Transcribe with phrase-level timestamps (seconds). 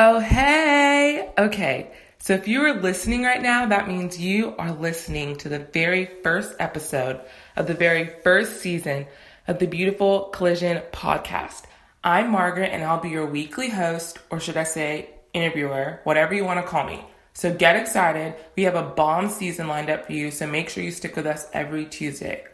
[0.00, 1.28] Oh, hey.
[1.36, 1.90] Okay.
[2.20, 6.04] So if you are listening right now, that means you are listening to the very
[6.22, 7.20] first episode
[7.56, 9.08] of the very first season
[9.48, 11.64] of the Beautiful Collision podcast.
[12.04, 16.44] I'm Margaret and I'll be your weekly host, or should I say interviewer, whatever you
[16.44, 17.04] want to call me.
[17.32, 18.36] So get excited.
[18.54, 21.26] We have a bomb season lined up for you, so make sure you stick with
[21.26, 22.44] us every Tuesday.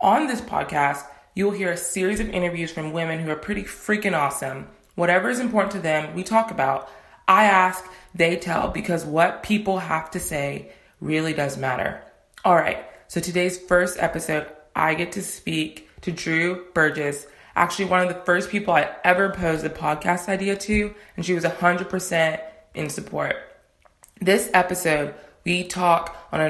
[0.00, 4.18] On this podcast, you'll hear a series of interviews from women who are pretty freaking
[4.18, 4.68] awesome.
[4.94, 6.88] Whatever is important to them, we talk about.
[7.26, 7.84] I ask,
[8.14, 12.02] they tell, because what people have to say really does matter.
[12.44, 14.46] All right, so today's first episode,
[14.76, 19.30] I get to speak to Drew Burgess, actually one of the first people I ever
[19.30, 22.40] posed a podcast idea to, and she was 100%
[22.74, 23.36] in support.
[24.20, 26.40] This episode, we talk on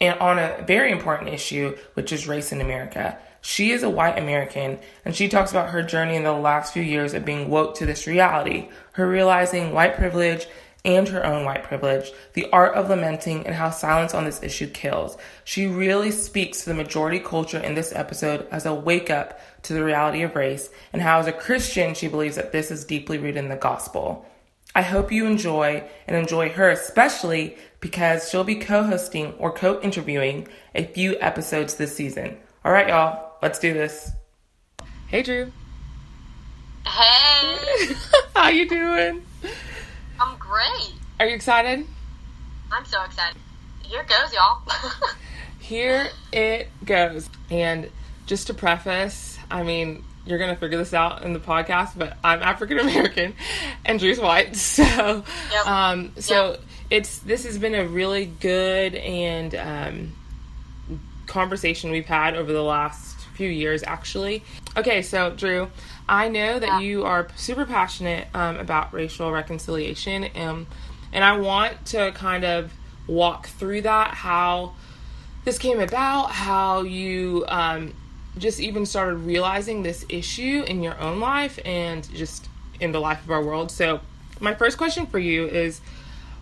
[0.00, 3.18] an, on a very important issue, which is race in America.
[3.48, 6.82] She is a white American, and she talks about her journey in the last few
[6.82, 10.46] years of being woke to this reality, her realizing white privilege
[10.84, 14.66] and her own white privilege, the art of lamenting, and how silence on this issue
[14.66, 15.16] kills.
[15.44, 19.72] She really speaks to the majority culture in this episode as a wake up to
[19.72, 23.16] the reality of race, and how, as a Christian, she believes that this is deeply
[23.16, 24.26] rooted in the gospel.
[24.74, 29.80] I hope you enjoy and enjoy her especially because she'll be co hosting or co
[29.80, 32.36] interviewing a few episodes this season.
[32.62, 34.10] All right, y'all, let's do this.
[35.06, 35.52] Hey, Drew.
[36.86, 37.94] Hey.
[38.34, 39.24] How you doing?
[40.20, 40.92] I'm great.
[41.20, 41.86] Are you excited?
[42.72, 43.40] I'm so excited.
[43.82, 44.62] Here it goes, y'all.
[45.58, 47.28] Here it goes.
[47.50, 47.90] And
[48.26, 52.42] just to preface, I mean, you're gonna figure this out in the podcast, but I'm
[52.42, 53.34] African American
[53.84, 54.56] and Drew's white.
[54.56, 54.84] So
[55.52, 55.66] Yep.
[55.66, 56.60] um so Yep.
[56.90, 60.12] it's this has been a really good and um
[61.26, 64.42] conversation we've had over the last few years actually.
[64.76, 65.70] Okay, so Drew,
[66.08, 66.80] I know that Yeah.
[66.80, 70.66] you are super passionate um, about racial reconciliation and
[71.12, 72.70] and I want to kind of
[73.06, 74.74] walk through that how
[75.44, 77.94] this came about, how you um,
[78.36, 82.48] just even started realizing this issue in your own life and just
[82.80, 83.70] in the life of our world.
[83.70, 84.00] So,
[84.40, 85.80] my first question for you is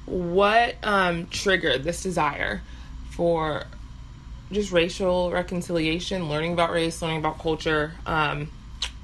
[0.06, 2.62] what um, triggered this desire
[3.10, 3.65] for
[4.52, 7.92] just racial reconciliation, learning about race, learning about culture?
[8.06, 8.50] Um,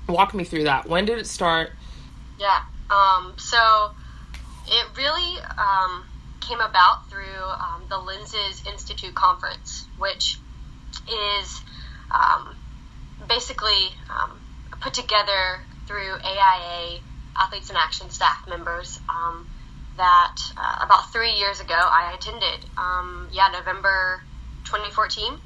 [0.09, 0.89] walk me through that.
[0.89, 1.73] When did it start?
[2.43, 2.63] yeah.
[2.91, 3.93] Um, so
[4.67, 6.05] it really um,
[6.41, 10.39] came about through um, the Lenses Institute conference, which
[11.09, 11.61] is
[12.11, 12.55] um,
[13.29, 14.39] basically um,
[14.81, 17.01] put together through AIA
[17.37, 19.01] Athletes in Action staff members.
[19.99, 22.65] That uh, about three years ago I attended.
[23.31, 24.23] Yeah, November
[24.73, 25.37] 2014.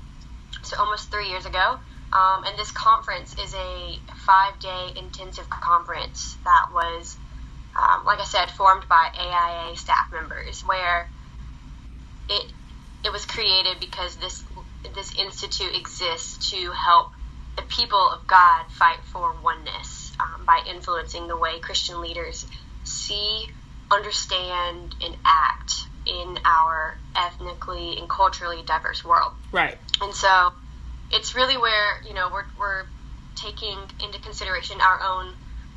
[0.62, 1.78] so almost three years ago.
[2.12, 7.16] Um, and this conference is a five day intensive conference that was,
[7.75, 11.09] um, like I said, formed by AIA staff members, where
[12.28, 12.53] it
[13.04, 14.44] it was created because this
[14.94, 17.10] this institute exists to help
[17.56, 22.47] the people of God fight for oneness um, by influencing the way Christian leaders
[22.84, 23.48] see,
[23.91, 29.33] understand, and act in our ethnically and culturally diverse world.
[29.53, 29.77] Right.
[30.00, 30.53] And so
[31.11, 32.84] it's really where, you know, we're, we're
[33.34, 35.33] taking into consideration our own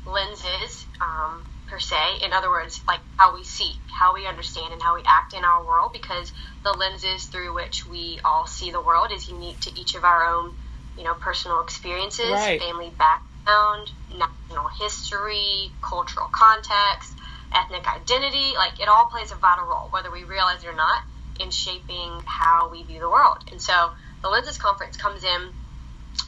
[0.06, 1.96] lenses, um, per se.
[2.24, 5.44] In other words, like how we see, how we understand, and how we act in
[5.44, 6.32] our world, because
[6.64, 10.24] the lenses through which we all see the world is unique to each of our
[10.24, 10.52] own,
[10.96, 12.60] you know, personal experiences, Right.
[12.60, 17.16] family background, national history, cultural context,
[17.54, 18.54] ethnic identity.
[18.56, 21.02] Like it all plays a vital role, whether we realize it or not,
[21.40, 23.38] in shaping how we view the world.
[23.50, 23.90] And so
[24.22, 25.40] the Lenses Conference comes in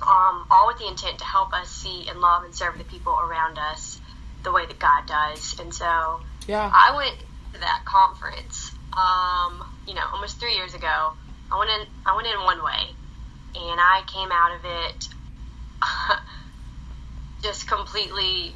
[0.07, 3.17] um, all with the intent to help us see and love and serve the people
[3.23, 4.01] around us
[4.43, 5.55] the way that God does.
[5.61, 6.71] And so Yeah.
[6.73, 7.17] I went
[7.55, 11.13] to that conference, um, you know, almost three years ago.
[11.53, 11.87] I went in.
[12.07, 12.89] I went in one way,
[13.55, 15.09] and I came out of it
[17.43, 18.55] just completely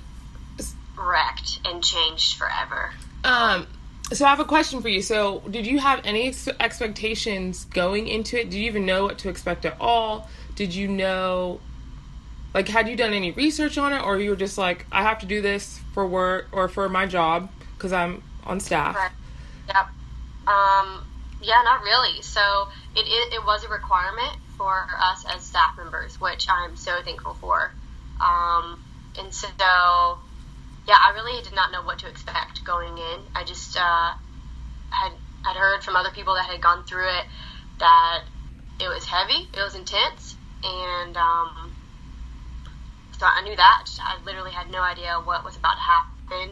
[0.98, 2.90] wrecked and changed forever.
[3.24, 3.66] Um,
[4.12, 5.02] so I have a question for you.
[5.02, 8.50] So, did you have any ex- expectations going into it?
[8.50, 10.28] Did you even know what to expect at all?
[10.54, 11.60] Did you know,
[12.54, 15.18] like, had you done any research on it, or you were just like, I have
[15.20, 18.94] to do this for work or for my job because I'm on staff?
[18.94, 19.10] Right.
[19.68, 19.86] Yep.
[20.46, 21.04] Um,
[21.42, 22.22] yeah, not really.
[22.22, 27.02] So it, it, it was a requirement for us as staff members, which I'm so
[27.02, 27.72] thankful for.
[28.20, 28.82] Um,
[29.18, 30.18] and so,
[30.86, 33.20] yeah, I really did not know what to expect going in.
[33.34, 34.12] I just uh,
[34.90, 35.12] had
[35.44, 37.24] had heard from other people that had gone through it
[37.78, 38.22] that
[38.80, 41.74] it was heavy, it was intense, and um,
[43.18, 43.86] so I knew that.
[44.00, 46.50] I literally had no idea what was about to happen.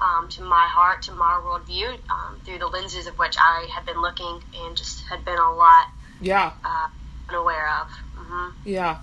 [0.00, 3.86] um, to my heart, to my worldview, um, through the lenses of which I had
[3.86, 5.86] been looking and just had been a lot
[6.20, 6.88] yeah uh,
[7.28, 7.88] unaware of.
[8.16, 8.48] Mm-hmm.
[8.64, 8.98] Yeah.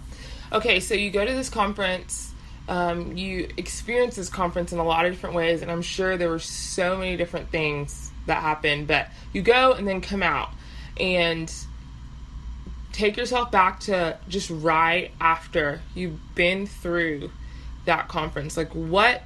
[0.52, 2.33] Okay, so you go to this conference.
[2.68, 6.30] Um, you experience this conference in a lot of different ways, and I'm sure there
[6.30, 8.88] were so many different things that happened.
[8.88, 10.50] But you go and then come out
[10.98, 11.54] and
[12.94, 17.32] take yourself back to just right after you've been through
[17.86, 18.56] that conference.
[18.56, 19.24] Like what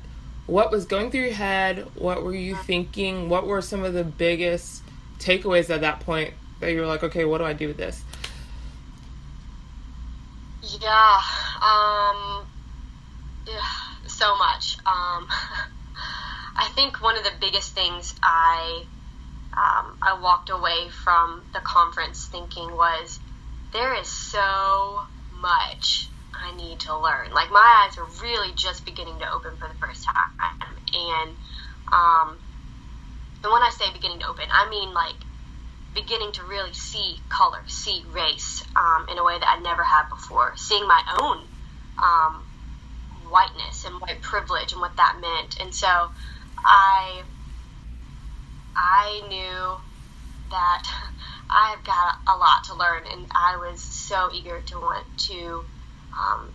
[0.48, 1.86] what was going through your head?
[1.96, 3.30] What were you thinking?
[3.30, 4.82] What were some of the biggest
[5.20, 8.02] takeaways at that point that you were like, okay, what do I do with this?
[10.82, 11.22] Yeah,
[11.62, 12.46] um,
[13.48, 13.62] yeah,
[14.08, 14.78] so much.
[14.86, 15.28] Um,
[16.56, 18.84] I think one of the biggest things I
[19.54, 23.20] um, I walked away from the conference thinking was
[23.74, 25.02] there is so
[25.42, 27.32] much I need to learn.
[27.34, 31.32] Like my eyes are really just beginning to open for the first time, and
[31.92, 32.38] um,
[33.44, 35.16] and when I say beginning to open, I mean like
[35.96, 40.10] beginning to really see color, see race um, in a way that I never had
[40.10, 40.54] before.
[40.56, 41.42] Seeing my own
[41.98, 42.44] um,
[43.32, 45.88] whiteness and white privilege and what that meant, and so
[46.58, 47.24] I
[48.76, 49.78] I knew
[50.52, 50.84] that
[51.50, 55.64] I've got a lot to learn, and I was so eager to want to
[56.18, 56.50] um,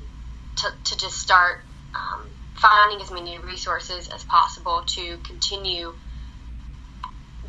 [0.57, 1.61] to, to just start
[1.95, 5.95] um, finding as many resources as possible to continue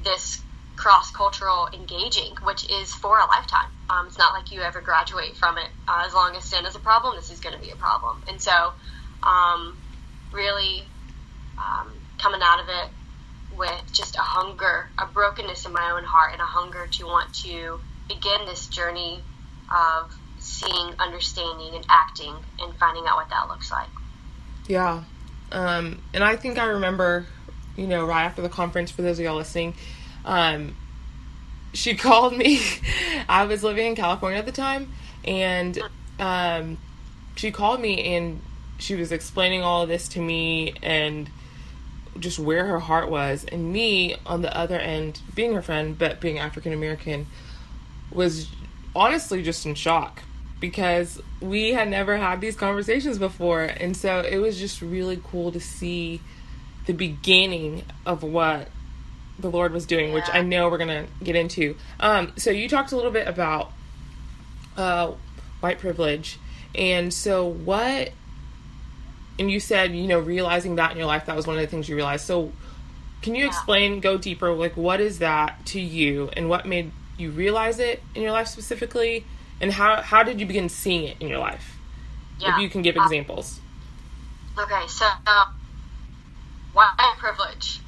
[0.03, 0.41] this
[0.75, 3.69] cross cultural engaging, which is for a lifetime.
[3.89, 5.69] Um, it's not like you ever graduate from it.
[5.87, 8.17] Uh, as long as sin is a problem, this is going to be a problem.
[8.27, 8.73] And so,
[9.25, 9.77] um,
[10.31, 10.83] really
[11.57, 12.89] um, coming out of it
[13.57, 17.33] with just a hunger, a brokenness in my own heart, and a hunger to want
[17.35, 19.19] to begin this journey
[19.71, 23.89] of seeing, understanding, and acting, and finding out what that looks like.
[24.67, 25.03] Yeah.
[25.51, 27.27] Um, and I think I remember,
[27.77, 29.75] you know, right after the conference, for those of y'all listening,
[30.25, 30.75] um,
[31.73, 32.59] she called me.
[33.29, 34.91] I was living in California at the time,
[35.23, 35.79] and
[36.19, 36.77] um,
[37.35, 38.41] she called me and
[38.83, 41.30] she was explaining all of this to me and
[42.19, 43.45] just where her heart was.
[43.45, 47.27] And me, on the other end, being her friend, but being African American,
[48.12, 48.47] was
[48.94, 50.21] honestly just in shock
[50.59, 53.63] because we had never had these conversations before.
[53.63, 56.21] And so it was just really cool to see
[56.85, 58.68] the beginning of what
[59.39, 60.15] the Lord was doing, yeah.
[60.15, 61.75] which I know we're going to get into.
[62.01, 63.71] Um, so you talked a little bit about
[64.75, 65.13] uh,
[65.62, 66.38] white privilege.
[66.75, 68.12] And so what,
[69.39, 71.68] and you said, you know, realizing that in your life, that was one of the
[71.68, 72.25] things you realized.
[72.25, 72.51] So
[73.21, 77.31] can you explain, go deeper, like what is that to you and what made you
[77.31, 79.25] realize it in your life specifically?
[79.63, 81.77] and how how did you begin seeing it in your life?
[82.39, 82.56] Yeah.
[82.56, 83.62] If you can give uh, examples.
[84.59, 85.45] okay, so uh,
[86.74, 87.80] white privilege.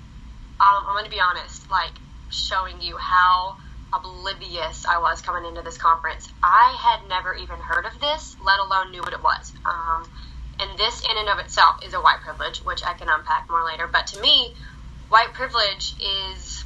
[0.57, 1.92] Um, I'm going to be honest, like
[2.30, 3.57] showing you how
[3.92, 6.30] oblivious I was coming into this conference.
[6.42, 9.51] I had never even heard of this, let alone knew what it was.
[9.65, 10.09] Um,
[10.60, 13.66] and this, in and of itself, is a white privilege, which I can unpack more
[13.66, 13.88] later.
[13.92, 14.54] But to me,
[15.10, 16.63] white privilege is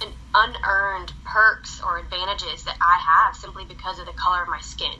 [0.00, 4.60] an unearned perks or advantages that I have simply because of the color of my
[4.60, 4.94] skin.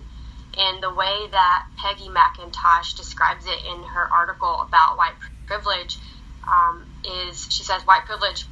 [0.57, 5.15] And the way that Peggy McIntosh describes it in her article about white
[5.47, 5.99] privilege
[6.47, 8.47] um, is she says white privilege,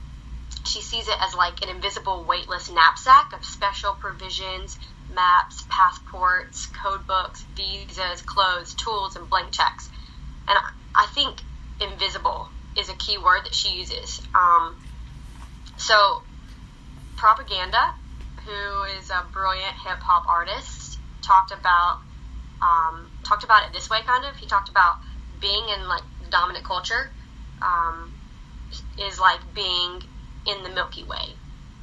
[0.64, 4.78] she sees it as like an invisible, weightless knapsack of special provisions,
[5.14, 9.90] maps, passports, code books, visas, clothes, tools, and blank checks.
[10.48, 10.58] And
[10.94, 11.40] I think
[11.80, 14.20] invisible is a key word that she uses.
[14.34, 14.76] Um,
[15.76, 16.22] so
[17.16, 17.94] Propaganda,
[18.44, 21.98] who is a brilliant hip hop artist, talked about
[22.60, 24.36] um, talked about it this way, kind of.
[24.36, 24.96] He talked about
[25.40, 27.10] being in like the dominant culture
[27.60, 28.12] um,
[28.98, 30.02] is like being
[30.46, 31.34] in the Milky Way.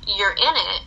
[0.07, 0.81] You're in it,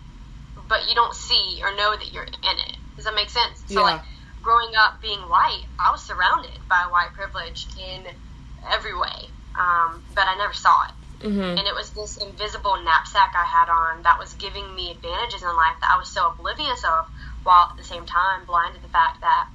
[0.68, 2.76] but you don't see or know that you're in it.
[2.96, 3.62] Does that make sense?
[3.66, 3.80] So, yeah.
[3.80, 4.02] like,
[4.42, 8.04] growing up being white, I was surrounded by white privilege in
[8.70, 9.28] every way,
[9.58, 10.92] um, but I never saw it.
[11.26, 11.40] Mm-hmm.
[11.40, 15.48] And it was this invisible knapsack I had on that was giving me advantages in
[15.48, 17.06] life that I was so oblivious of,
[17.44, 19.48] while at the same time blind to the fact that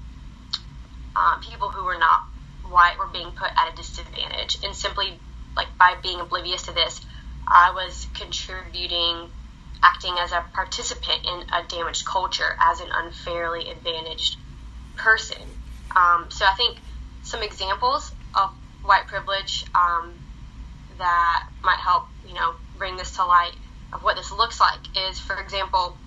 [1.16, 2.24] um, people who were not
[2.70, 4.60] white were being put at a disadvantage.
[4.64, 5.20] And simply,
[5.58, 7.02] like, by being oblivious to this,
[7.46, 9.30] I was contributing,
[9.84, 14.38] acting as a participant in a damaged culture as an unfairly advantaged
[14.96, 15.42] person.
[15.96, 16.78] Um, so I think
[17.24, 18.52] some examples of
[18.84, 20.14] white privilege um,
[20.98, 23.54] that might help, you know, bring this to light
[23.94, 24.80] of what this looks like
[25.10, 25.98] is, for example,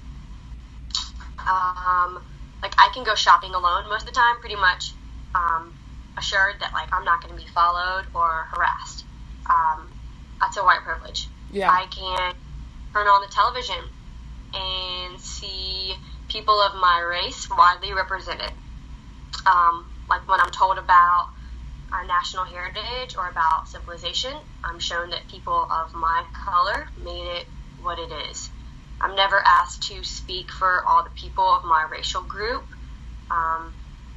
[1.38, 2.22] um,
[2.62, 4.92] like I can go shopping alone most of the time, pretty much
[5.34, 5.74] um,
[6.16, 9.04] assured that like I'm not going to be followed or harassed.
[9.48, 9.90] Um,
[10.40, 11.28] that's a white privilege.
[11.52, 11.70] Yeah.
[11.70, 12.34] I can
[12.92, 13.84] turn on the television
[14.54, 15.94] and see
[16.28, 18.50] people of my race widely represented.
[19.46, 21.28] Um, like when I'm told about
[21.92, 24.32] our national heritage or about civilization,
[24.64, 27.46] I'm shown that people of my color made it
[27.82, 28.50] what it is.
[29.00, 32.64] I'm never asked to speak for all the people of my racial group.
[33.30, 33.72] Um,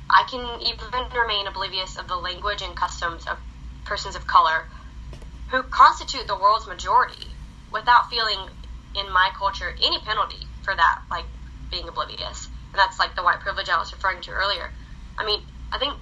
[0.09, 3.37] I can even remain oblivious of the language and customs of
[3.85, 4.65] persons of color
[5.49, 7.27] who constitute the world's majority
[7.71, 8.39] without feeling
[8.95, 11.25] in my culture any penalty for that, like
[11.71, 12.47] being oblivious.
[12.71, 14.71] And that's like the white privilege I was referring to earlier.
[15.17, 15.93] I mean, I think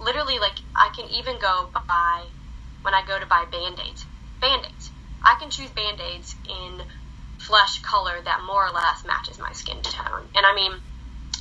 [0.00, 2.24] literally, like, I can even go buy,
[2.82, 4.04] when I go to buy band aids,
[4.40, 4.90] band aids.
[5.22, 6.82] I can choose band aids in
[7.38, 10.28] flesh color that more or less matches my skin tone.
[10.34, 10.72] And I mean,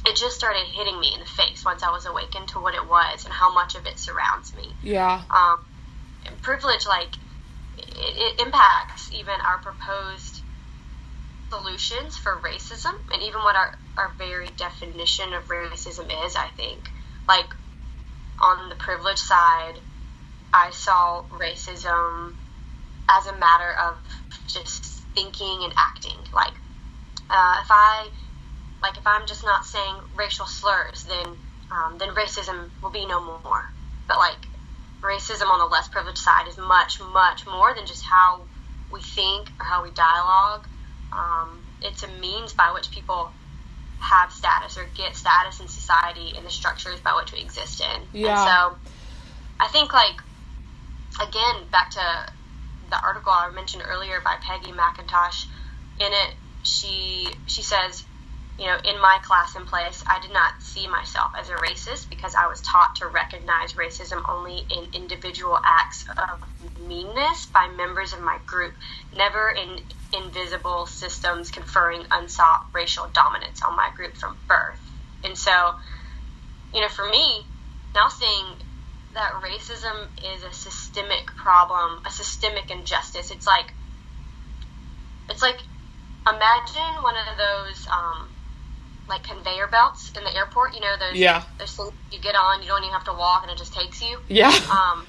[0.05, 2.88] it just started hitting me in the face once I was awakened to what it
[2.88, 4.67] was and how much of it surrounds me.
[4.83, 5.23] Yeah.
[5.29, 5.59] Um,
[6.41, 7.15] privilege, like,
[7.77, 10.30] it, it impacts even our proposed
[11.51, 16.89] solutions for racism and even what our, our very definition of racism is, I think.
[17.27, 17.53] Like,
[18.41, 19.75] on the privilege side,
[20.53, 22.34] I saw racism
[23.10, 23.98] as a matter of
[24.48, 26.17] just thinking and acting.
[26.34, 26.53] Like,
[27.29, 28.08] uh, if I,
[28.81, 31.36] like, if I'm just not saying racial slurs, then,
[31.70, 33.70] um, then racism will be no more.
[34.08, 34.48] But like,
[35.01, 38.41] racism on the less privileged side is much, much more than just how
[38.91, 40.67] we think or how we dialogue.
[41.12, 43.32] Um, it's a means by which people
[44.00, 48.01] have status or get status in society and the structures by which we exist in.
[48.13, 48.30] Yeah.
[48.30, 48.91] And so
[49.60, 50.22] I think like
[51.22, 52.01] again back to
[52.89, 55.46] the article I mentioned earlier by Peggy McIntosh.
[56.00, 58.03] In it, she she says,
[58.62, 62.08] you know, in my class and place, I did not see myself as a racist
[62.12, 68.13] because I was taught to recognize racism only in individual acts of meanness by members
[68.13, 68.75] of my group,
[69.18, 69.80] never in
[70.13, 74.80] invisible systems conferring unsought racial dominance on my group from birth.
[75.24, 75.74] And so,
[76.72, 77.44] you know, for me,
[77.96, 78.46] now seeing
[79.15, 83.74] that racism is a systemic problem, a systemic injustice, it's like,
[85.32, 85.58] it's like,
[86.27, 88.30] imagine one of those, um,
[89.12, 91.44] like conveyor belts in the airport, you know, those, Yeah.
[91.60, 94.01] those things you get on, you don't even have to walk and it just takes
[94.01, 94.18] you.
[94.27, 94.50] Yeah.
[94.72, 95.06] Um,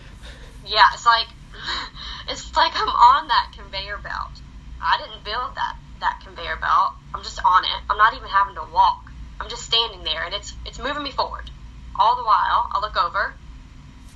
[0.66, 1.28] yeah, it's like
[2.28, 4.34] it's like I'm on that conveyor belt.
[4.82, 6.92] I didn't build that that conveyor belt.
[7.14, 7.80] I'm just on it.
[7.88, 9.10] I'm not even having to walk.
[9.40, 11.50] I'm just standing there, and it's it's moving me forward.
[11.94, 13.34] All the while, I look over,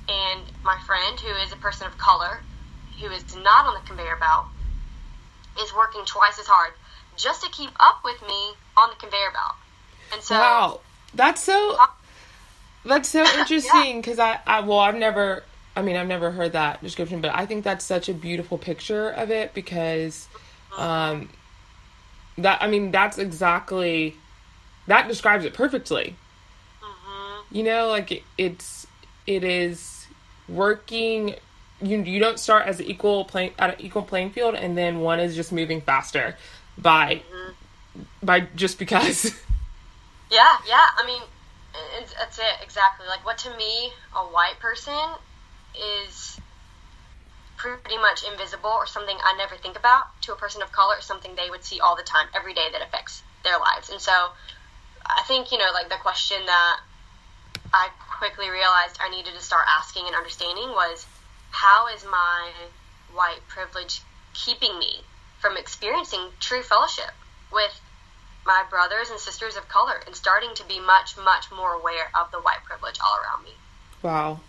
[0.09, 2.41] and my friend, who is a person of color,
[2.99, 4.45] who is not on the conveyor belt,
[5.61, 6.73] is working twice as hard
[7.17, 9.55] just to keep up with me on the conveyor belt.
[10.13, 10.79] And so, wow.
[11.13, 11.87] That's so uh,
[12.85, 15.43] that's so interesting because I, I well I've never
[15.75, 19.09] I mean I've never heard that description but I think that's such a beautiful picture
[19.09, 20.27] of it because
[20.73, 20.83] uh-huh.
[20.83, 21.29] um
[22.37, 24.15] that I mean that's exactly
[24.87, 26.15] that describes it perfectly.
[26.81, 27.55] Mm-hmm.
[27.55, 28.87] You know like it, it's
[29.25, 30.07] it is
[30.47, 31.35] working
[31.81, 34.99] you you don't start as an equal plane at an equal playing field and then
[34.99, 36.37] one is just moving faster
[36.77, 38.05] by mm-hmm.
[38.23, 39.39] by just because
[40.29, 40.85] Yeah, yeah.
[40.97, 41.21] I mean,
[41.99, 43.07] it's, that's it exactly.
[43.07, 44.93] Like what to me a white person
[45.75, 46.39] is
[47.57, 51.35] pretty much invisible or something I never think about to a person of color, something
[51.35, 53.89] they would see all the time, every day that affects their lives.
[53.89, 54.11] And so,
[55.05, 56.79] I think you know, like the question that
[57.73, 61.05] I quickly realized I needed to start asking and understanding was,
[61.51, 62.51] how is my
[63.13, 64.01] white privilege
[64.33, 65.01] keeping me
[65.39, 67.11] from experiencing true fellowship
[67.51, 67.79] with
[68.47, 72.31] my brothers and sisters of color and starting to be much, much more aware of
[72.31, 73.51] the white privilege all around me.
[74.01, 74.39] Wow.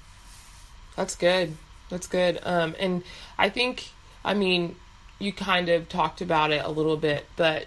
[0.97, 1.57] That's good.
[1.91, 2.39] That's good.
[2.45, 3.03] Um, and
[3.37, 3.91] I think,
[4.25, 4.77] I mean,
[5.19, 7.67] you kind of talked about it a little bit, but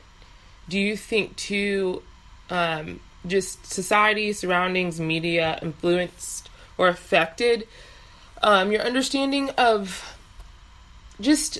[0.69, 2.01] do you think too,
[2.49, 7.67] um, just society, surroundings, media influenced or affected
[8.41, 10.17] um, your understanding of
[11.19, 11.59] just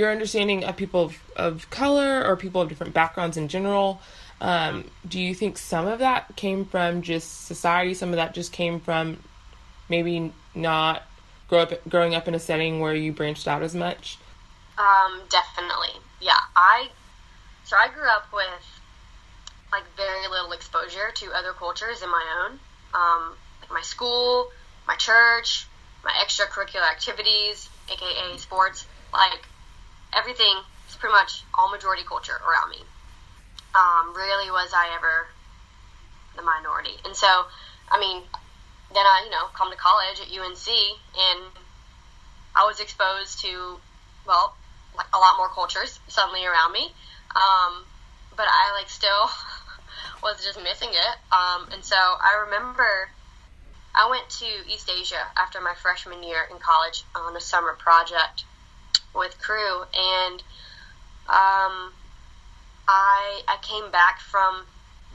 [0.00, 4.00] your understanding of people of, of color or people of different backgrounds in general?
[4.40, 7.92] Um, do you think some of that came from just society?
[7.94, 9.22] Some of that just came from
[9.88, 11.02] maybe not
[11.48, 14.16] grow up growing up in a setting where you branched out as much?
[14.78, 16.00] Um, definitely.
[16.20, 16.88] Yeah, I
[17.64, 18.80] so I grew up with
[19.70, 22.58] like very little exposure to other cultures in my own.
[22.94, 24.48] Um, like my school,
[24.88, 25.66] my church,
[26.02, 29.46] my extracurricular activities, aka sports, like
[30.16, 30.54] everything
[30.88, 32.82] is pretty much all majority culture around me.
[33.74, 35.28] Um, rarely was I ever
[36.36, 36.96] the minority.
[37.04, 37.26] And so,
[37.90, 38.22] I mean,
[38.94, 41.52] then I, you know, come to college at UNC and
[42.54, 43.78] I was exposed to,
[44.26, 44.56] well,
[44.96, 46.90] like a lot more cultures suddenly around me.
[47.34, 47.84] Um,
[48.36, 49.30] but I like still
[50.22, 51.16] was just missing it.
[51.30, 53.10] Um, and so I remember
[53.94, 58.44] I went to East Asia after my freshman year in college on a summer project
[59.14, 60.42] with Cru, and
[61.28, 61.92] um,
[62.88, 64.62] I I came back from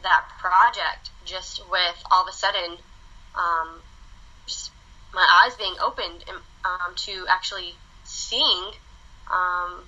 [0.04, 2.78] that project just with all of a sudden
[3.36, 3.82] um,
[4.46, 4.72] just
[5.14, 7.74] my eyes being opened and, um, to actually
[8.04, 8.72] seeing
[9.32, 9.84] um,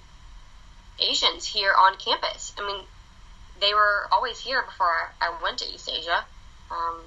[1.00, 2.54] Asians here on campus.
[2.58, 2.84] I mean,
[3.60, 6.26] they were always here before I went to East Asia,
[6.72, 7.02] um,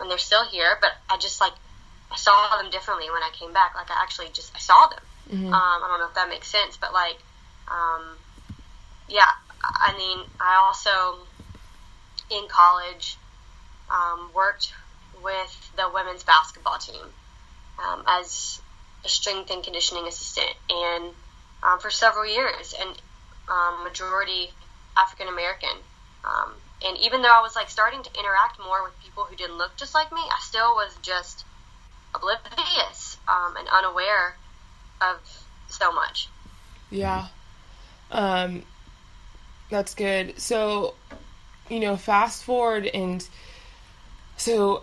[0.00, 0.78] and they're still here.
[0.80, 1.52] But I just like
[2.10, 3.74] I saw them differently when I came back.
[3.74, 5.00] Like I actually just I saw them.
[5.32, 5.46] Mm-hmm.
[5.46, 7.16] Um, I don't know if that makes sense, but like,
[7.68, 8.16] um,
[9.08, 9.30] yeah.
[9.64, 11.24] I mean, I also
[12.30, 13.16] in college
[13.90, 14.72] um, worked
[15.22, 17.02] with the women's basketball team
[17.78, 18.60] um, as
[19.04, 21.10] a strength and conditioning assistant, and
[21.62, 22.90] um, for several years, and
[23.48, 24.50] um, majority
[24.96, 25.76] African American.
[26.24, 26.52] Um,
[26.84, 29.76] and even though I was like starting to interact more with people who didn't look
[29.76, 31.44] just like me, I still was just
[32.14, 34.36] oblivious um, and unaware
[35.10, 36.28] of so much.
[36.90, 37.28] Yeah.
[38.10, 38.62] Um,
[39.70, 40.38] that's good.
[40.38, 40.94] So,
[41.68, 43.26] you know, fast forward and
[44.36, 44.82] so,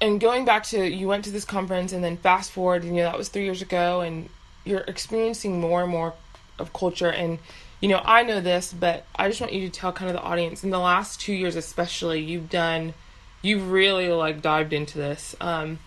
[0.00, 3.02] and going back to you went to this conference and then fast forward, you know,
[3.02, 4.28] that was three years ago, and
[4.64, 6.14] you're experiencing more and more
[6.58, 7.38] of culture and
[7.80, 10.22] you know, I know this, but I just want you to tell kind of the
[10.22, 12.92] audience in the last two years, especially, you've done,
[13.40, 15.34] you've really like dived into this.
[15.40, 15.78] Um,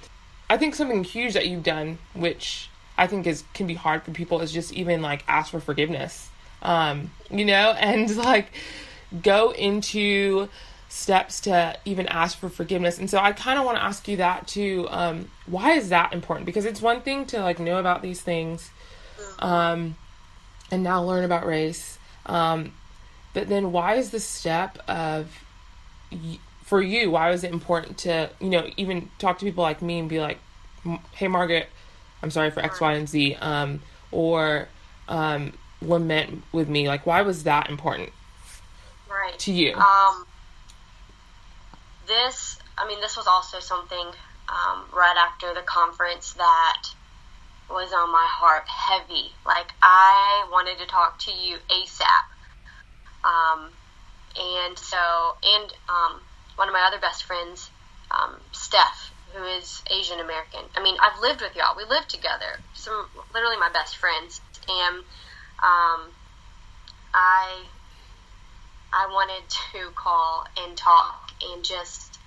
[0.50, 4.12] I think something huge that you've done, which I think is can be hard for
[4.12, 6.30] people, is just even like ask for forgiveness.
[6.62, 8.52] Um, you know, and like
[9.22, 10.50] go into
[10.90, 13.00] steps to even ask for forgiveness.
[13.00, 14.88] And so I kind of want to ask you that too.
[14.90, 16.46] Um, why is that important?
[16.46, 18.70] Because it's one thing to like know about these things.
[19.40, 19.96] Um,
[20.72, 21.98] and now learn about race.
[22.26, 22.74] Um,
[23.34, 25.28] but then why is the step of
[26.64, 30.00] for you why was it important to you know even talk to people like me
[30.00, 30.40] and be like
[31.14, 31.68] hey margaret
[32.24, 33.80] i'm sorry for x y and z um,
[34.12, 34.68] or
[35.08, 38.10] um, lament with me like why was that important
[39.10, 40.26] right to you um,
[42.08, 44.08] this i mean this was also something
[44.50, 46.84] um, right after the conference that
[47.70, 49.32] was on my heart heavy.
[49.46, 52.26] Like I wanted to talk to you ASAP.
[53.24, 53.70] Um,
[54.38, 54.98] and so,
[55.44, 56.22] and um,
[56.56, 57.70] one of my other best friends,
[58.12, 60.62] um, Steph, who is Asian American.
[60.76, 61.76] I mean, I've lived with y'all.
[61.76, 62.60] We lived together.
[62.74, 64.98] Some literally my best friends, and
[65.62, 66.12] um,
[67.14, 67.64] I
[68.94, 72.20] I wanted to call and talk and just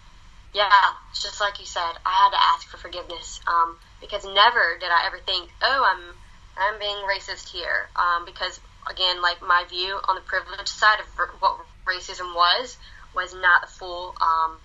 [0.52, 0.70] yeah,
[1.12, 3.40] just like you said, I had to ask for forgiveness.
[3.46, 6.14] Um, because never did I ever think, oh, I'm
[6.56, 8.58] I'm being racist here, um, because
[8.90, 11.06] again, like my view on the privileged side of
[11.40, 12.78] what racism was
[13.14, 14.56] was not the full um,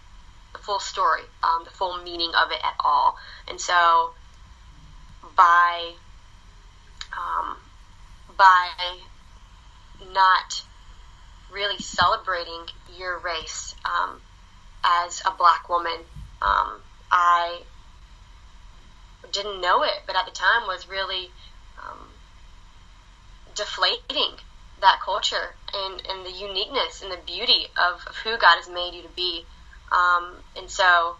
[0.53, 4.11] the full story, um, the full meaning of it at all, and so
[5.35, 5.93] by
[7.17, 7.57] um,
[8.37, 8.69] by
[10.13, 10.63] not
[11.51, 12.65] really celebrating
[12.97, 14.21] your race um,
[14.83, 15.97] as a black woman,
[16.41, 17.61] um, I
[19.31, 21.29] didn't know it, but at the time was really
[21.79, 22.07] um,
[23.55, 24.37] deflating
[24.81, 28.93] that culture and, and the uniqueness and the beauty of, of who God has made
[28.95, 29.45] you to be.
[29.91, 31.15] Um, and so,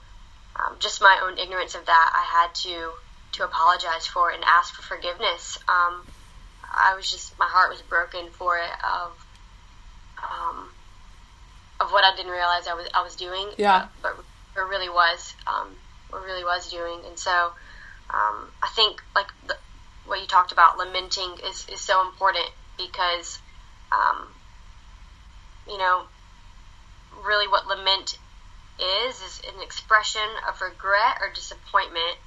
[0.55, 2.91] um, just my own ignorance of that, I had to
[3.33, 5.57] to apologize for it and ask for forgiveness.
[5.67, 6.05] Um,
[6.63, 9.25] I was just my heart was broken for it of
[10.21, 10.69] um,
[11.79, 13.49] of what I didn't realize I was I was doing.
[13.57, 14.15] Yeah, but,
[14.53, 15.67] but it really was um,
[16.09, 17.51] what really was doing, and so
[18.09, 19.55] um, I think like the,
[20.05, 23.39] what you talked about, lamenting is, is so important because,
[23.91, 24.27] um,
[25.67, 26.03] you know,
[27.25, 28.17] really what lament
[28.79, 32.17] is is an expression of regret or disappointment,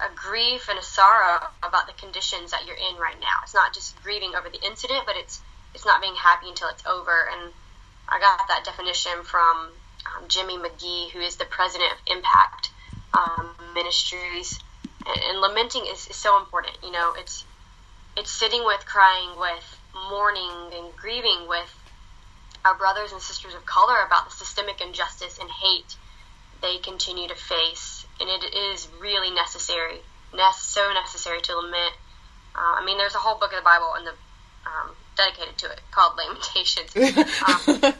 [0.00, 3.42] a grief and a sorrow about the conditions that you're in right now.
[3.42, 5.40] It's not just grieving over the incident, but it's
[5.74, 7.28] it's not being happy until it's over.
[7.32, 7.52] And
[8.08, 9.72] I got that definition from
[10.16, 12.70] um, Jimmy McGee, who is the president of Impact
[13.12, 14.58] um, Ministries
[15.06, 16.76] and, lamenting is, is so important.
[16.82, 17.44] You know, it's
[18.16, 21.83] it's sitting with, crying with, mourning and grieving with
[22.64, 25.96] our brothers and sisters of color about the systemic injustice and hate
[26.64, 30.00] they continue to face, and it is really necessary,
[30.32, 31.92] ne- so necessary to lament.
[32.56, 34.14] Uh, I mean, there's a whole book of the Bible in the
[34.64, 36.96] um, dedicated to it called Lamentations.
[36.96, 37.92] um,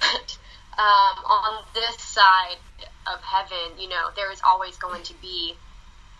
[0.00, 0.38] but,
[0.78, 2.56] um, on this side
[3.06, 5.54] of heaven, you know, there is always going to be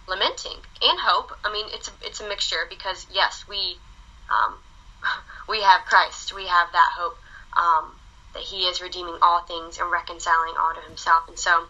[0.06, 1.32] lamenting and hope.
[1.42, 3.78] I mean, it's a, it's a mixture because yes, we
[4.28, 4.56] um,
[5.48, 7.16] we have Christ, we have that hope
[7.56, 7.92] um,
[8.34, 11.66] that He is redeeming all things and reconciling all to Himself, and so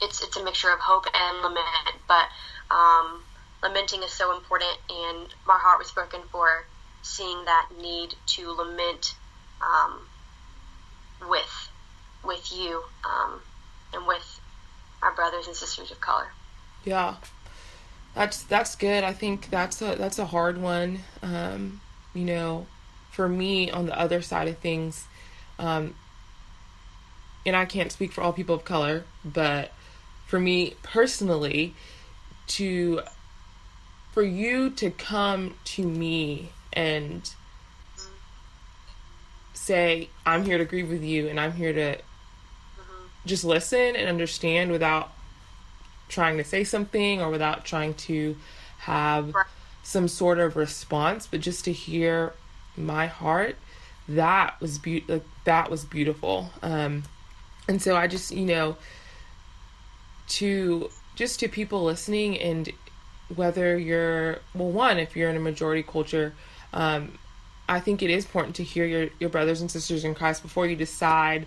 [0.00, 1.96] it's it's a mixture of hope and lament.
[2.06, 2.28] But
[2.70, 3.22] um,
[3.62, 6.66] lamenting is so important, and my heart was broken for
[7.02, 9.14] seeing that need to lament
[9.60, 10.00] um,
[11.28, 11.70] with
[12.24, 13.40] with you um,
[13.94, 14.40] and with
[15.02, 16.28] our brothers and sisters of color.
[16.84, 17.16] Yeah,
[18.14, 19.04] that's that's good.
[19.04, 21.00] I think that's a that's a hard one.
[21.22, 21.80] Um,
[22.14, 22.66] you know,
[23.18, 25.08] for me on the other side of things,
[25.58, 25.96] um,
[27.44, 29.72] and I can't speak for all people of color, but
[30.28, 31.74] for me personally,
[32.46, 33.00] to
[34.12, 37.28] for you to come to me and
[39.52, 43.04] say, I'm here to grieve with you and I'm here to mm-hmm.
[43.26, 45.10] just listen and understand without
[46.08, 48.36] trying to say something or without trying to
[48.78, 49.34] have
[49.82, 52.32] some sort of response, but just to hear
[52.84, 53.56] my heart,
[54.08, 56.50] that was be- like, that was beautiful.
[56.62, 57.04] Um,
[57.68, 58.76] and so I just, you know,
[60.28, 62.70] to just to people listening and
[63.34, 66.32] whether you're well one if you're in a majority culture
[66.72, 67.18] um,
[67.68, 70.66] i think it is important to hear your, your brothers and sisters in christ before
[70.66, 71.46] you decide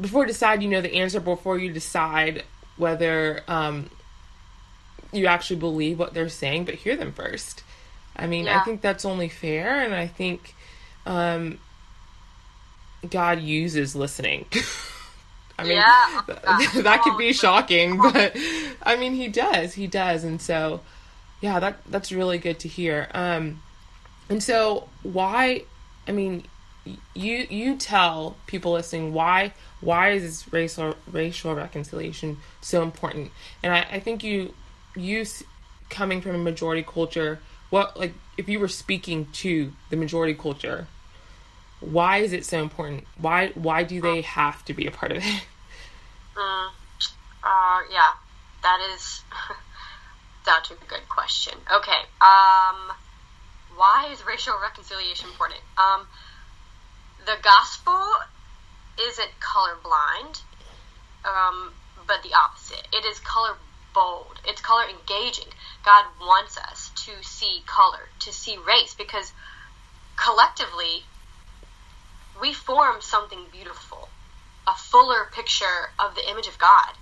[0.00, 2.44] before you decide you know the answer before you decide
[2.76, 3.90] whether um,
[5.12, 7.62] you actually believe what they're saying but hear them first
[8.16, 8.60] i mean yeah.
[8.60, 10.54] i think that's only fair and i think
[11.04, 11.58] um,
[13.10, 14.46] god uses listening
[15.58, 16.22] I mean, yeah.
[16.26, 18.36] that, that could be shocking, but
[18.82, 20.80] I mean, he does, he does, and so,
[21.40, 23.08] yeah, that that's really good to hear.
[23.14, 23.62] Um,
[24.28, 25.64] and so why?
[26.08, 26.44] I mean,
[27.14, 33.30] you you tell people listening why why is racial racial reconciliation so important?
[33.62, 34.54] And I, I think you
[34.96, 35.24] you
[35.90, 37.40] coming from a majority culture,
[37.72, 40.86] what like if you were speaking to the majority culture,
[41.80, 43.04] why is it so important?
[43.16, 45.42] Why why do they have to be a part of it?
[46.34, 46.70] Mm,
[47.44, 48.12] uh, yeah,
[48.62, 49.20] that is
[50.46, 51.52] that's a good question.
[51.70, 52.88] Okay, um,
[53.76, 55.60] why is racial reconciliation important?
[55.76, 56.06] Um,
[57.26, 58.00] the gospel
[58.98, 60.40] isn't colorblind,
[61.26, 61.74] um,
[62.06, 62.88] but the opposite.
[62.94, 63.56] It is color
[63.94, 64.40] bold.
[64.46, 65.48] It's color engaging.
[65.84, 69.32] God wants us to see color, to see race, because
[70.16, 71.04] collectively
[72.40, 74.08] we form something beautiful
[74.66, 76.92] a fuller picture of the image of God.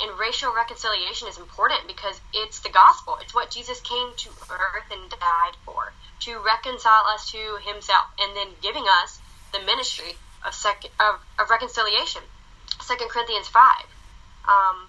[0.00, 3.16] And racial reconciliation is important because it's the gospel.
[3.20, 8.36] It's what Jesus came to earth and died for to reconcile us to Himself, and
[8.36, 9.18] then giving us
[9.52, 10.16] the ministry
[10.46, 12.22] of sec- of, of reconciliation.
[12.80, 13.86] Second Corinthians five,
[14.46, 14.88] um,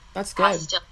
[0.13, 0.43] that's good.
[0.43, 0.85] Hostility.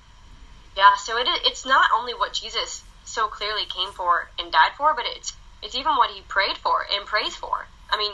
[0.77, 4.93] Yeah, so it it's not only what Jesus so clearly came for and died for,
[4.93, 7.67] but it's it's even what he prayed for and prays for.
[7.89, 8.13] I mean,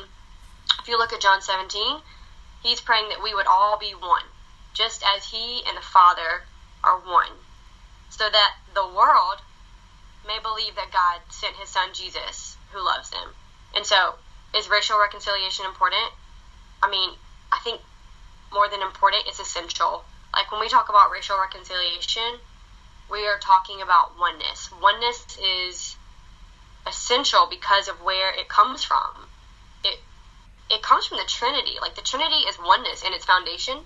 [0.82, 2.02] if you look at John 17,
[2.64, 4.26] He's praying that we would all be one,
[4.74, 6.42] just as He and the Father
[6.84, 7.30] are one,
[8.10, 9.42] so that the world
[10.26, 13.36] may believe that God sent His Son Jesus, who loves them.
[13.76, 14.16] And so,
[14.56, 16.12] is racial reconciliation important?
[16.82, 17.12] I mean,
[17.52, 17.82] I think
[18.52, 20.04] more than important, it's essential.
[20.36, 22.40] Like when we talk about racial reconciliation,
[23.10, 24.70] we are talking about oneness.
[24.82, 25.96] Oneness is
[26.86, 29.28] essential because of where it comes from
[30.70, 31.78] it comes from the Trinity.
[31.82, 33.78] Like the Trinity is oneness in its foundation,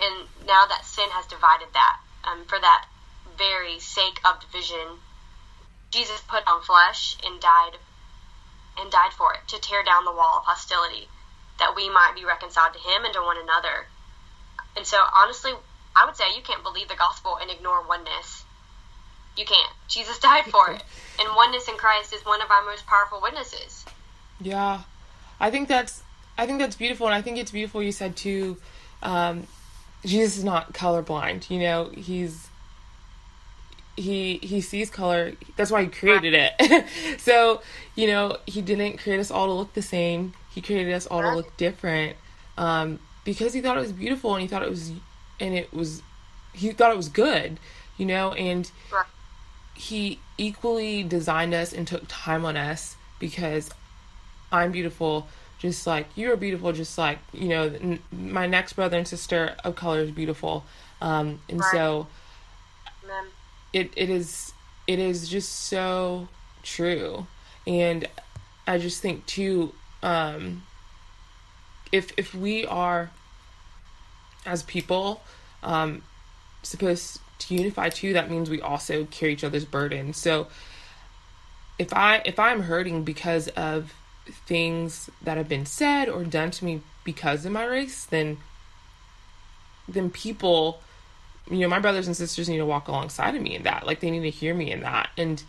[0.00, 1.96] and now that sin has divided that.
[2.24, 2.86] Um, for that
[3.36, 5.02] very sake of division,
[5.90, 7.78] Jesus put on flesh and died,
[8.78, 11.08] and died for it to tear down the wall of hostility,
[11.58, 13.88] that we might be reconciled to Him and to one another.
[14.76, 15.52] And so, honestly,
[15.94, 18.44] I would say you can't believe the gospel and ignore oneness.
[19.36, 19.72] You can't.
[19.88, 20.82] Jesus died for it,
[21.18, 23.84] and oneness in Christ is one of our most powerful witnesses.
[24.40, 24.82] Yeah,
[25.40, 26.02] I think that's
[26.36, 27.82] I think that's beautiful, and I think it's beautiful.
[27.82, 28.58] You said too,
[29.02, 29.46] um,
[30.04, 31.50] Jesus is not colorblind.
[31.50, 32.48] You know, he's
[33.96, 35.32] he he sees color.
[35.56, 36.86] That's why he created it.
[37.20, 37.62] so
[37.94, 40.34] you know, he didn't create us all to look the same.
[40.50, 42.16] He created us all to look different
[42.58, 44.92] um, because he thought it was beautiful, and he thought it was,
[45.42, 46.02] and it was,
[46.54, 47.58] he thought it was good.
[47.98, 48.70] You know, and
[49.74, 53.70] he equally designed us and took time on us because
[54.50, 55.26] I'm beautiful
[55.58, 59.76] just like you're beautiful just like you know n- my next brother and sister of
[59.76, 60.64] color is beautiful
[61.00, 61.70] um, and Right.
[61.70, 62.06] so
[63.04, 63.24] Amen.
[63.72, 64.52] it, it is
[64.86, 66.28] it is just so
[66.62, 67.26] true
[67.66, 68.08] and
[68.66, 70.62] i just think too um
[71.92, 73.10] if if we are
[74.44, 75.22] as people
[75.62, 76.02] um
[76.62, 80.12] supposed to unify too that means we also carry each other's burden.
[80.12, 80.48] So
[81.78, 83.94] if i if i'm hurting because of
[84.46, 88.38] things that have been said or done to me because of my race then
[89.88, 90.80] then people
[91.50, 93.86] you know my brothers and sisters need to walk alongside of me in that.
[93.86, 95.42] Like they need to hear me in that and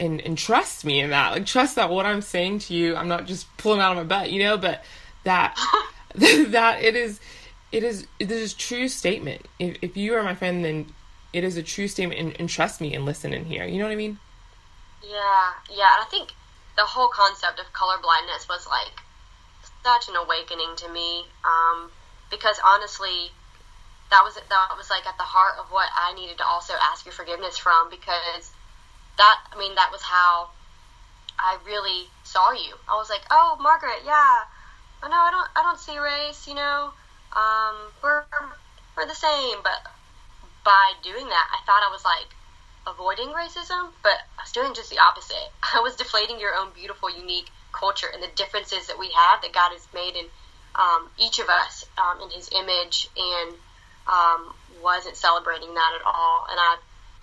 [0.00, 1.32] and and trust me in that.
[1.32, 4.04] Like trust that what i'm saying to you i'm not just pulling out of my
[4.04, 4.84] butt you know but
[5.24, 5.56] that
[6.14, 7.20] that it is
[7.72, 9.46] it is it is a true statement.
[9.58, 10.92] If, if you are my friend then
[11.32, 13.64] it is a true statement and, and trust me and listen and hear.
[13.64, 14.18] You know what i mean?
[15.02, 16.32] Yeah, yeah, and I think
[16.76, 18.92] the whole concept of colorblindness was like
[19.84, 21.90] such an awakening to me, um,
[22.30, 23.30] because honestly,
[24.10, 27.04] that was that was like at the heart of what I needed to also ask
[27.04, 28.50] your forgiveness from, because
[29.18, 30.50] that I mean that was how
[31.38, 32.74] I really saw you.
[32.88, 34.44] I was like, oh, Margaret, yeah,
[35.02, 36.92] I know I don't I don't see race, you know,
[37.36, 38.24] um, we're
[38.96, 39.80] we're the same, but
[40.64, 42.28] by doing that, I thought I was like
[42.86, 45.48] avoiding racism, but I was doing just the opposite.
[45.74, 49.52] I was deflating your own beautiful, unique culture and the differences that we have that
[49.52, 50.26] God has made in
[50.74, 53.54] um, each of us um, in His image, and
[54.06, 56.46] um, wasn't celebrating that at all.
[56.50, 56.76] And I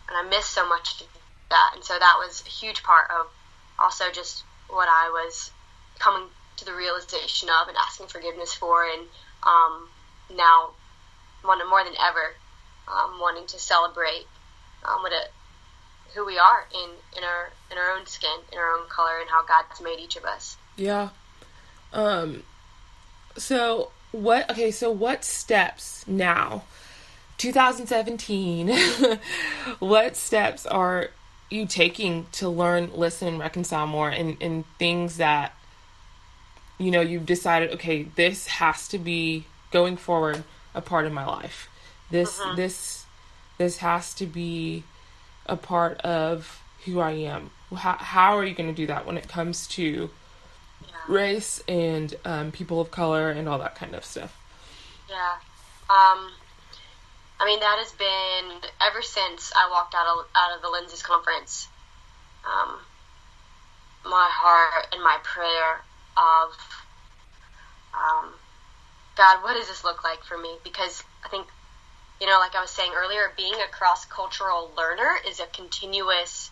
[0.10, 1.08] and I missed so much of
[1.50, 3.28] that, and so that was a huge part of
[3.80, 5.52] also just what I was
[6.00, 9.08] coming to the realization of and asking forgiveness for, and
[9.44, 9.88] um,
[10.34, 10.72] now
[11.44, 12.36] more more than ever
[12.88, 14.26] um, wanting to celebrate
[14.84, 15.32] um, what it,
[16.14, 19.30] who we are in, in our in our own skin, in our own color, and
[19.30, 20.58] how God's made each of us.
[20.78, 21.10] Yeah.
[21.94, 22.44] Um
[23.38, 26.64] so what okay, so what steps now
[27.38, 28.70] 2017
[29.80, 31.10] what steps are
[31.50, 35.54] you taking to learn, listen, and reconcile more and and things that
[36.78, 40.42] you know you've decided okay, this has to be going forward
[40.74, 41.70] a part of my life.
[42.10, 43.06] This this
[43.58, 44.84] this has to be
[45.46, 47.52] a part of who I am.
[47.76, 50.10] How, how are you going to do that when it comes to
[51.10, 54.32] race and um, people of color and all that kind of stuff?
[55.10, 55.34] Yeah.
[55.90, 56.32] Um,
[57.40, 61.04] I mean, that has been ever since I walked out of, out of the Lenses
[61.04, 61.68] conference.
[62.46, 62.80] Um,
[64.06, 65.82] my heart and my prayer
[66.16, 66.50] of,
[67.94, 68.34] um,
[69.16, 70.58] God, what does this look like for me?
[70.64, 71.48] Because I think,
[72.20, 76.52] you know, like I was saying earlier, being a cross cultural learner is a continuous,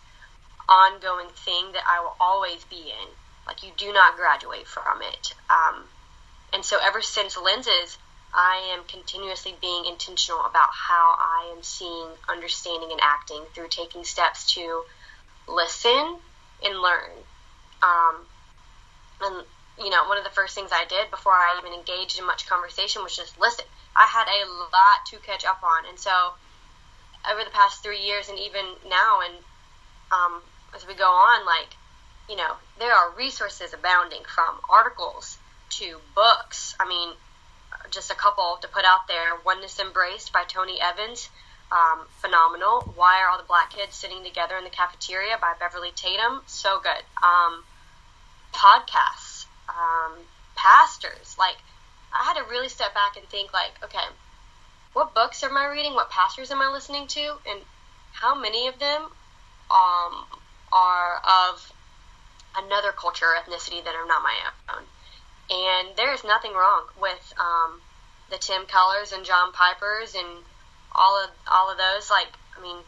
[0.68, 3.08] ongoing thing that I will always be in.
[3.46, 5.34] Like, you do not graduate from it.
[5.50, 5.84] Um,
[6.54, 7.98] and so, ever since Lenses,
[8.32, 14.04] I am continuously being intentional about how I am seeing, understanding, and acting through taking
[14.04, 14.82] steps to
[15.46, 16.18] listen
[16.64, 17.12] and learn.
[17.82, 18.26] Um,
[19.20, 19.44] and
[19.78, 22.46] you know, one of the first things I did before I even engaged in much
[22.46, 23.64] conversation was just listen.
[23.96, 26.10] I had a lot to catch up on, and so
[27.30, 29.34] over the past three years, and even now, and
[30.12, 30.42] um,
[30.74, 31.76] as we go on, like
[32.28, 35.38] you know, there are resources abounding from articles
[35.70, 36.74] to books.
[36.80, 37.10] I mean,
[37.90, 39.36] just a couple to put out there.
[39.44, 41.28] Oneness Embraced by Tony Evans,
[41.70, 42.92] um, phenomenal.
[42.96, 46.42] Why are all the black kids sitting together in the cafeteria by Beverly Tatum?
[46.46, 47.02] So good.
[47.22, 47.64] Um,
[48.54, 49.33] podcasts,
[49.68, 50.18] um,
[50.56, 51.36] pastors.
[51.38, 51.56] Like,
[52.12, 54.06] I had to really step back and think, like, okay,
[54.92, 55.94] what books am I reading?
[55.94, 57.20] What pastors am I listening to?
[57.48, 57.60] And
[58.12, 59.02] how many of them
[59.70, 60.24] um,
[60.72, 61.72] are of
[62.56, 64.36] another culture or ethnicity that are not my
[64.70, 64.84] own?
[65.50, 67.80] And there is nothing wrong with um,
[68.30, 70.44] the Tim Kellers and John Pipers and
[70.94, 72.08] all of all of those.
[72.08, 72.78] Like, I mean,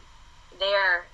[0.59, 1.05] they're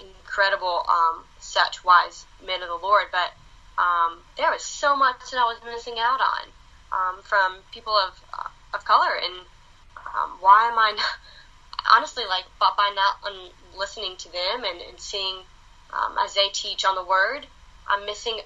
[0.00, 3.04] incredible, um, such wise men of the Lord.
[3.10, 3.32] But
[3.78, 6.44] um, there was so much that I was missing out on
[6.92, 9.14] um, from people of uh, of color.
[9.22, 9.46] And
[9.96, 11.04] um, why am I not,
[11.96, 13.32] honestly like by not
[13.76, 15.36] listening to them and, and seeing
[15.92, 17.46] um, as they teach on the Word,
[17.88, 18.40] I'm missing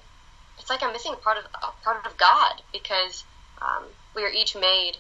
[0.59, 3.25] it's like I'm missing a part of a part of God because
[3.63, 4.97] um, we are each made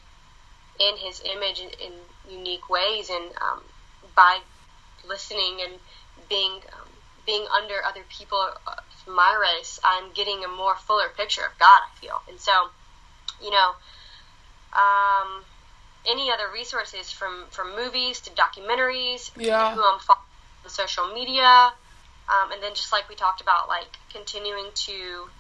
[0.79, 1.93] in His image in, in
[2.39, 3.61] unique ways, and um,
[4.17, 4.39] by
[5.07, 5.73] listening and
[6.29, 6.61] being
[7.27, 11.83] being under other people of my race, I'm getting a more fuller picture of God.
[11.85, 12.53] I feel, and so
[13.43, 13.75] you know,
[14.73, 15.45] um,
[16.07, 19.75] any other resources from from movies to documentaries, Yeah.
[19.75, 20.25] who I'm following
[20.65, 21.73] on social media,
[22.29, 25.31] um, and then just like we talked about, like continuing to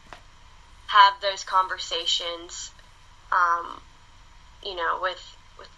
[0.88, 2.70] have those conversations,
[3.30, 3.80] um,
[4.62, 5.68] you know, with with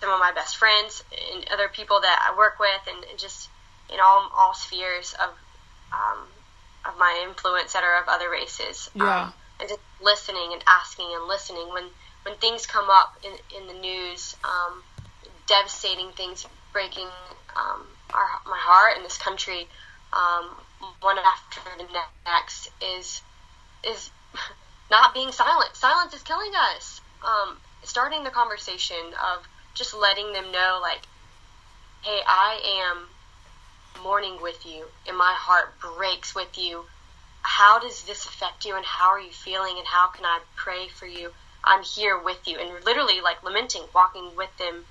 [0.00, 1.02] some of my best friends
[1.34, 3.48] and other people that I work with, and, and just
[3.92, 5.30] in all all spheres of
[5.92, 6.26] um,
[6.84, 8.90] of my influence that are of other races.
[8.94, 9.24] Yeah.
[9.24, 11.84] Um, and just listening and asking and listening when
[12.24, 14.82] when things come up in in the news, um,
[15.46, 17.08] devastating things breaking
[17.56, 19.66] um, our, my heart in this country,
[20.12, 20.50] um,
[21.00, 21.86] one after the
[22.26, 23.22] next is
[23.86, 24.10] is
[24.90, 25.74] not being silent.
[25.74, 27.00] Silence is killing us.
[27.22, 28.96] Um, starting the conversation
[29.34, 31.00] of just letting them know, like,
[32.02, 33.08] hey, I am
[34.02, 36.84] mourning with you, and my heart breaks with you.
[37.42, 40.88] How does this affect you, and how are you feeling, and how can I pray
[40.88, 41.30] for you?
[41.64, 44.84] I'm here with you, and literally like lamenting, walking with them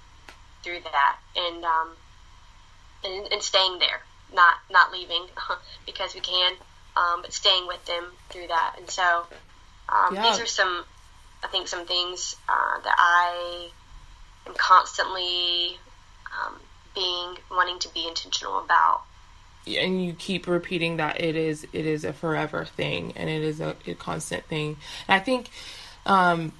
[0.63, 1.95] through that, and um,
[3.03, 4.01] and, and staying there,
[4.33, 5.25] not not leaving
[5.85, 6.53] because we can,
[6.95, 8.75] um, but staying with them through that.
[8.77, 9.25] And so
[9.89, 10.21] um, Yeah.
[10.23, 10.85] these are some,
[11.43, 13.69] I think, some things uh, that I
[14.47, 15.77] am constantly
[16.37, 16.55] um,
[17.01, 18.97] being wanting to be intentional about.
[19.67, 23.57] and you keep repeating that it is it is a forever thing and it is
[23.61, 24.77] a, a constant thing.
[25.07, 25.49] And i think
[26.05, 26.53] um,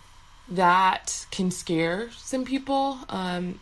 [0.62, 2.86] that can scare some people.
[3.10, 3.60] Um,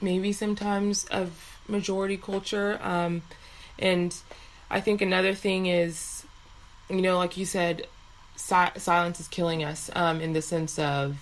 [0.00, 1.26] maybe sometimes of
[1.68, 2.78] majority culture.
[2.82, 3.22] Um,
[3.78, 4.10] and
[4.70, 6.24] i think another thing is
[6.90, 7.86] you know like you said
[8.36, 11.16] si- silence is killing us um, in the sense of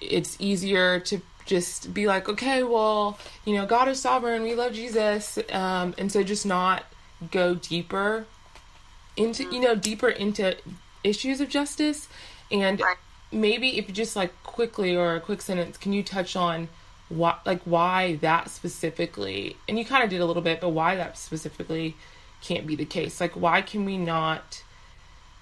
[0.00, 4.72] it's easier to just be like, okay, well, you know, God is sovereign, we love
[4.72, 6.84] Jesus, um, and so just not
[7.32, 8.24] go deeper
[9.16, 10.56] into, you know, deeper into
[11.02, 12.08] issues of justice,
[12.52, 12.80] and
[13.32, 16.68] maybe if you just like quickly or a quick sentence, can you touch on
[17.08, 20.94] what, like, why that specifically, and you kind of did a little bit, but why
[20.94, 21.96] that specifically
[22.40, 23.20] can't be the case?
[23.20, 24.62] Like, why can we not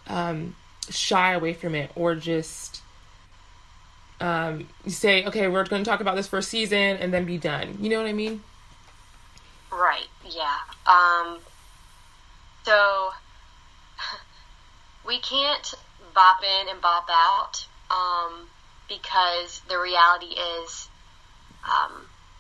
[0.07, 0.57] um,
[0.89, 2.81] shy away from it or just
[4.21, 7.25] um, you say, okay, we're going to talk about this for a season and then
[7.25, 7.77] be done.
[7.81, 8.43] You know what I mean?
[9.71, 10.07] Right.
[10.25, 10.57] Yeah.
[10.87, 11.39] Um,
[12.65, 13.11] so
[15.07, 15.75] we can't
[16.15, 18.49] bop in and bop out um,
[18.89, 20.89] because the reality is,
[21.65, 21.93] um,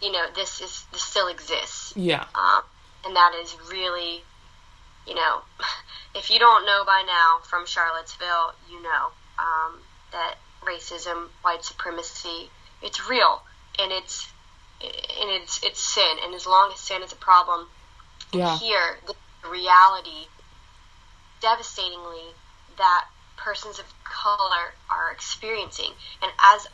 [0.02, 2.24] you know, this is this still exists, Yeah.
[2.34, 2.62] um,
[3.04, 4.22] and that is really,
[5.06, 5.42] you know,
[6.14, 9.78] if you don't know by now from Charlottesville, you know um,
[10.12, 10.36] that
[10.68, 12.50] racism, white supremacy,
[12.82, 13.42] it's real,
[13.78, 14.28] and it's
[14.80, 17.66] and it's it's sin, and as long as sin is a problem,
[18.32, 18.56] Yeah.
[18.58, 19.14] here the
[19.48, 20.26] reality
[21.40, 22.34] devastatingly
[22.76, 26.66] that persons of color are experiencing and as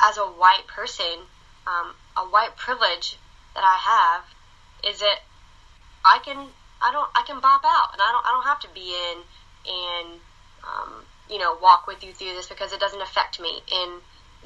[0.00, 1.28] as a white person
[1.66, 3.16] um, a white privilege
[3.54, 4.24] that i have
[4.90, 5.20] is that
[6.04, 6.48] i can
[6.80, 9.18] i don't i can bop out and i don't i don't have to be in
[9.70, 10.20] and
[10.64, 14.02] um, you know walk with you through this because it doesn't affect me and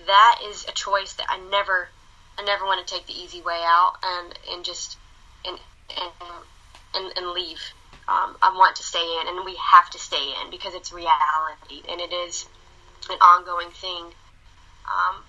[0.07, 1.89] that is a choice that i never
[2.39, 4.97] i never want to take the easy way out and and just
[5.45, 5.59] and
[5.91, 6.13] and
[6.97, 7.61] and, and leave.
[8.09, 11.83] Um, I want to stay in, and we have to stay in because it's reality
[11.91, 12.47] and it is
[13.11, 14.05] an ongoing thing.
[14.87, 15.23] Um,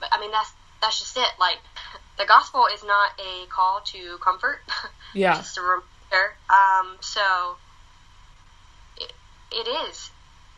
[0.00, 1.28] but I mean, that's that's just it.
[1.38, 1.58] Like
[2.18, 4.60] the gospel is not a call to comfort.
[5.16, 5.36] Yeah.
[5.36, 6.34] just a reminder.
[6.50, 7.56] Um, so
[8.96, 9.12] it,
[9.52, 10.10] it is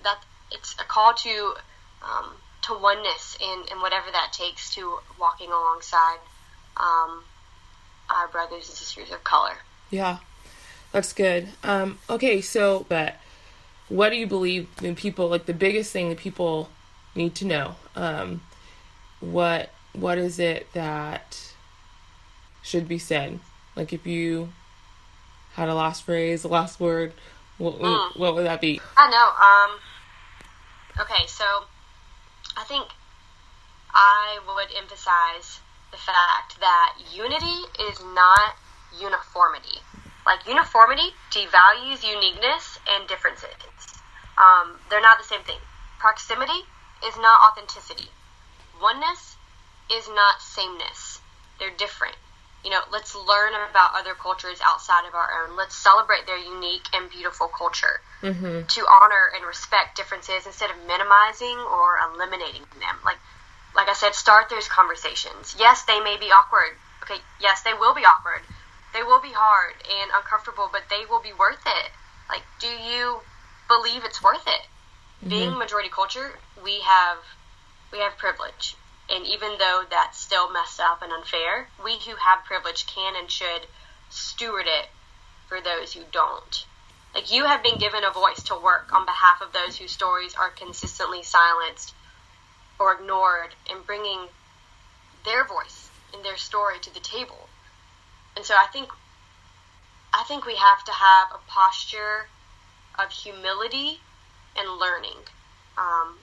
[0.03, 0.17] that
[0.53, 1.55] it's a call to
[2.03, 2.31] um,
[2.63, 6.19] to oneness and, and whatever that takes to walking alongside
[6.77, 7.23] um,
[8.11, 9.57] our brothers and sisters of color.
[9.91, 10.19] Yeah.
[10.93, 11.49] That's good.
[11.63, 13.17] Um, okay, so, but
[13.89, 16.71] what do you believe when people, like the biggest thing that people
[17.15, 17.77] need to know?
[17.95, 18.41] Um,
[19.21, 21.53] what, what is it that
[22.63, 23.41] should be said?
[23.75, 24.53] Like if you
[25.55, 27.13] had a last phrase, a last word,
[27.59, 28.17] what, Mm.
[28.19, 28.81] what would that be?
[28.97, 29.75] I know.
[29.75, 29.81] Um,
[31.01, 31.45] okay, so
[32.57, 32.89] I think
[33.93, 38.57] I would emphasize the fact that unity is not
[38.99, 39.81] uniformity.
[40.25, 43.55] Like uniformity devalues uniqueness and differences.
[44.37, 45.59] Um, they're not the same thing.
[45.99, 46.67] Proximity
[47.07, 48.11] is not authenticity.
[48.83, 49.37] Oneness
[49.91, 51.21] is not sameness.
[51.59, 52.17] They're different.
[52.65, 55.57] You know, let's learn about other cultures outside of our own.
[55.57, 58.67] Let's celebrate their unique and beautiful culture Mm-hmm.
[58.67, 62.97] to honor and respect differences instead of minimizing or eliminating them.
[63.05, 63.19] Like,
[63.75, 65.55] like I said, start those conversations.
[65.59, 66.77] Yes, they may be awkward.
[67.03, 68.41] Okay, yes, they will be awkward.
[68.95, 71.91] They will be hard and uncomfortable, but they will be worth it.
[72.31, 73.21] Like, do you
[73.69, 74.67] believe it's worth it?
[75.29, 77.19] Being majority culture, we have
[77.93, 78.77] we have privilege,
[79.11, 83.31] and even though that's still messed up and unfair, we who have privilege can and
[83.31, 83.67] should
[84.09, 84.89] steward it
[85.49, 86.67] for those who don't.
[87.17, 90.35] Like you have been given a voice to work on behalf of those whose stories
[90.35, 91.95] are consistently silenced
[92.79, 94.27] or ignored and bringing
[95.25, 97.49] their voice and their story to the table.
[98.37, 98.91] And so I think
[100.13, 102.29] I think we have to have a posture
[102.99, 103.99] of humility
[104.55, 105.17] and learning.
[105.79, 106.19] Um,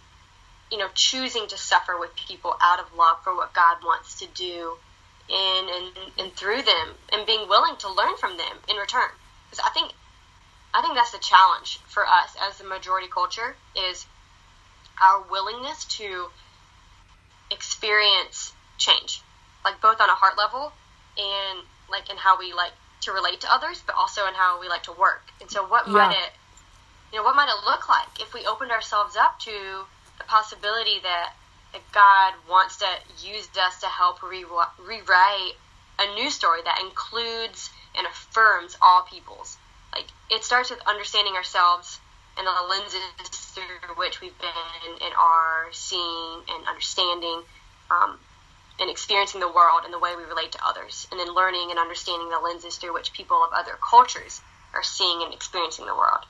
[0.71, 4.27] you know, choosing to suffer with people out of love for what God wants to
[4.27, 4.77] do
[5.27, 9.09] in and, and through them, and being willing to learn from them in return.
[9.49, 9.91] Because I think,
[10.73, 13.55] I think that's the challenge for us as the majority culture
[13.89, 14.05] is
[15.01, 16.29] our willingness to
[17.51, 19.21] experience change,
[19.63, 20.73] like both on a heart level
[21.17, 21.59] and
[21.89, 24.83] like in how we like to relate to others, but also in how we like
[24.83, 25.21] to work.
[25.41, 25.93] And so, what yeah.
[25.93, 26.31] might it,
[27.11, 29.85] you know, what might it look like if we opened ourselves up to
[30.17, 31.33] the possibility that,
[31.73, 32.87] that God wants to
[33.21, 34.45] use us to help re-
[34.79, 35.55] rewrite
[35.99, 39.57] a new story that includes and affirms all peoples.
[39.93, 41.99] Like it starts with understanding ourselves
[42.37, 47.43] and the lenses through which we've been and are seeing and understanding
[47.91, 48.17] um,
[48.79, 51.79] and experiencing the world and the way we relate to others, and then learning and
[51.79, 54.41] understanding the lenses through which people of other cultures
[54.73, 56.25] are seeing and experiencing the world.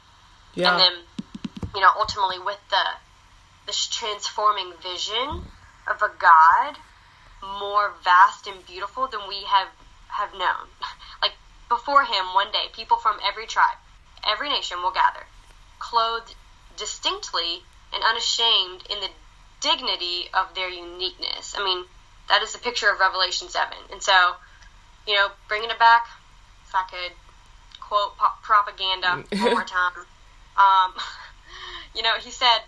[0.54, 0.72] Yeah.
[0.72, 0.94] And then,
[1.74, 2.84] you know, ultimately with the
[3.66, 5.46] this transforming vision
[5.88, 6.76] of a God
[7.42, 9.70] more vast and beautiful than we have
[10.10, 10.68] have known.
[11.70, 13.78] before him one day people from every tribe,
[14.28, 15.26] every nation will gather,
[15.80, 16.36] clothed
[16.78, 19.10] distinctly and unashamed in the
[19.62, 21.56] dignity of their uniqueness.
[21.58, 21.86] I mean,
[22.30, 23.74] that is the picture of Revelation 7.
[23.92, 24.34] And so,
[25.08, 26.08] you know, bringing it back,
[26.68, 27.16] if I could
[27.80, 29.94] quote Propaganda one more time,
[30.58, 30.94] um,
[31.96, 32.60] you know, he said,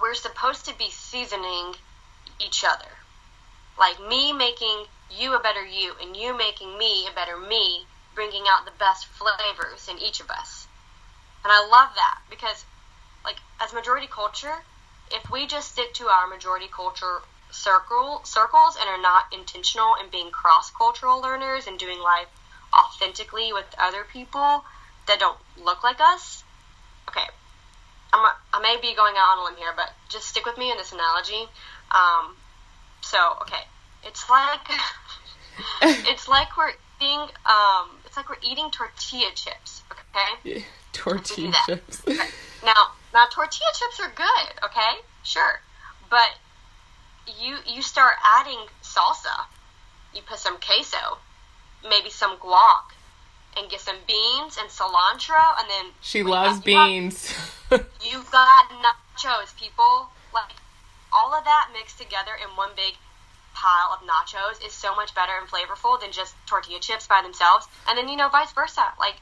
[0.00, 1.74] we're supposed to be seasoning
[2.44, 2.90] each other.
[3.78, 7.86] Like me making you a better you and you making me a better me,
[8.20, 10.68] bringing out the best flavors in each of us.
[11.42, 12.66] And I love that because,
[13.24, 14.56] like, as majority culture,
[15.10, 20.10] if we just stick to our majority culture circle circles and are not intentional in
[20.10, 22.28] being cross cultural learners and doing life
[22.74, 24.64] authentically with other people
[25.08, 26.44] that don't look like us.
[27.08, 27.24] Okay,
[28.12, 28.20] I'm
[28.52, 30.76] I may be going out on a limb here, but just stick with me in
[30.76, 31.48] this analogy.
[31.90, 32.36] Um,
[33.00, 33.64] so okay,
[34.04, 34.68] it's like
[36.12, 39.84] it's like we're eating um, it's like we're eating tortilla chips.
[39.92, 42.02] Okay, yeah, tortilla chips.
[42.08, 42.18] Okay.
[42.64, 44.64] Now, now tortilla chips are good.
[44.64, 45.60] Okay, sure,
[46.10, 46.34] but
[47.40, 49.46] you you start adding salsa.
[50.12, 51.18] You put some queso,
[51.88, 52.90] maybe some guac,
[53.56, 57.30] and get some beans and cilantro, and then she loves you beans.
[57.70, 60.08] Have, you've got nachos, people.
[60.34, 60.50] Like
[61.12, 62.94] all of that mixed together in one big
[63.60, 67.68] pile of nachos is so much better and flavorful than just tortilla chips by themselves.
[67.86, 68.84] And then you know, vice versa.
[68.98, 69.16] Like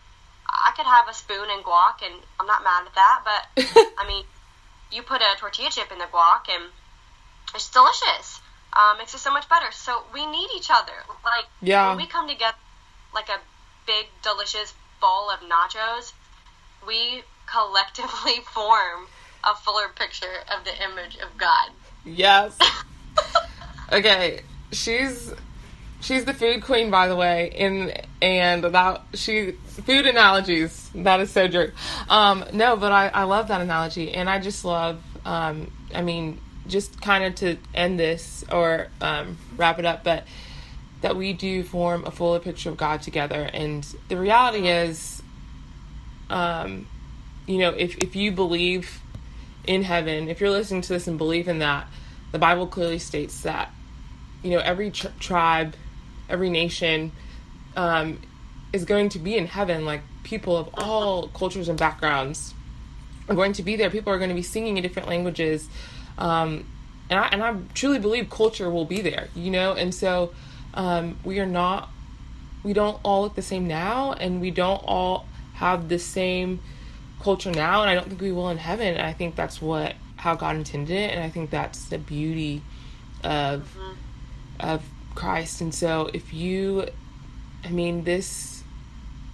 [0.48, 3.18] I could have a spoon and guac, and I'm not mad at that.
[3.26, 3.64] But
[3.98, 4.24] I mean,
[4.92, 6.70] you put a tortilla chip in the guac, and
[7.54, 8.40] it's delicious.
[8.72, 9.72] Um, makes it so much better.
[9.72, 10.94] So we need each other.
[11.24, 11.88] Like yeah.
[11.88, 12.58] when we come together,
[13.12, 13.40] like a
[13.86, 16.12] big delicious bowl of nachos,
[16.86, 19.08] we collectively form
[19.42, 21.70] a fuller picture of the image of God.
[22.04, 22.56] Yes.
[23.92, 24.40] okay,
[24.72, 25.32] she's
[26.00, 30.90] she's the food queen, by the way, and and that she food analogies.
[30.94, 31.72] That is so true.
[32.08, 35.02] Um, no, but I I love that analogy, and I just love.
[35.24, 40.24] Um, I mean, just kind of to end this or um, wrap it up, but
[41.00, 43.48] that we do form a fuller picture of God together.
[43.52, 45.22] And the reality is,
[46.28, 46.86] um,
[47.46, 49.00] you know, if, if you believe
[49.66, 51.86] in heaven, if you're listening to this and believe in that,
[52.32, 53.72] the Bible clearly states that,
[54.48, 55.74] you know, every tr- tribe,
[56.26, 57.12] every nation
[57.76, 58.18] um,
[58.72, 59.84] is going to be in heaven.
[59.84, 62.54] Like people of all cultures and backgrounds
[63.28, 63.90] are going to be there.
[63.90, 65.68] People are going to be singing in different languages.
[66.16, 66.66] Um,
[67.10, 69.74] and I and I truly believe culture will be there, you know.
[69.74, 70.32] And so
[70.72, 71.90] um, we are not,
[72.62, 75.26] we don't all look the same now, and we don't all
[75.56, 76.60] have the same
[77.20, 78.94] culture now, and I don't think we will in heaven.
[78.94, 82.62] And I think that's what how God intended it, and I think that's the beauty
[83.22, 84.07] of mm-hmm.
[84.60, 84.82] Of
[85.14, 85.60] Christ.
[85.60, 86.86] And so if you,
[87.64, 88.62] I mean this.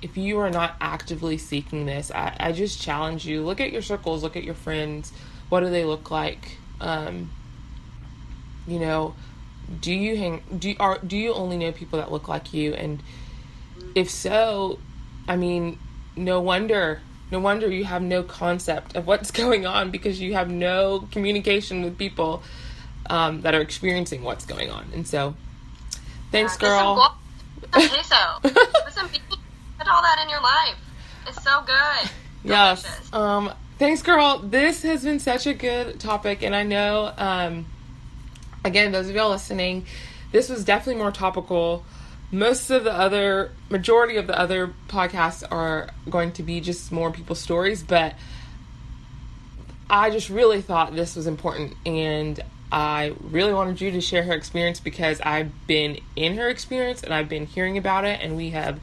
[0.02, 3.42] If you are not actively seeking this, I, I just challenge you.
[3.42, 5.12] Look at your circles, look at your friends.
[5.48, 6.58] What do they look like?
[6.78, 7.30] Um,
[8.66, 9.14] you know,
[9.80, 13.02] do you hang do are do you only know people that look like you and
[13.94, 14.78] if so,
[15.28, 15.78] I mean,
[16.16, 17.00] no wonder
[17.30, 21.82] no wonder you have no concept of what's going on because you have no communication
[21.82, 22.42] with people
[23.11, 24.86] um, that are experiencing what's going on.
[24.94, 25.34] And so,
[26.30, 27.16] thanks, yeah, girl.
[27.72, 28.16] Some, some queso.
[28.90, 29.24] some beans
[29.78, 30.76] put all that in your life.
[31.26, 32.11] It's so good.
[32.46, 32.82] Yes.
[32.82, 33.12] Delicious.
[33.14, 34.38] Um, thanks, girl.
[34.38, 37.64] This has been such a good topic, and I know, um,
[38.62, 39.86] again, those of y'all listening,
[40.30, 41.86] this was definitely more topical.
[42.30, 47.11] Most of the other, majority of the other podcasts are going to be just more
[47.11, 48.14] people's stories, but
[49.88, 52.38] I just really thought this was important, and
[52.74, 57.14] I really wanted you to share her experience because I've been in her experience and
[57.14, 58.80] I've been hearing about it, and we have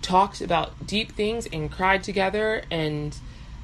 [0.00, 3.16] talked about deep things and cried together and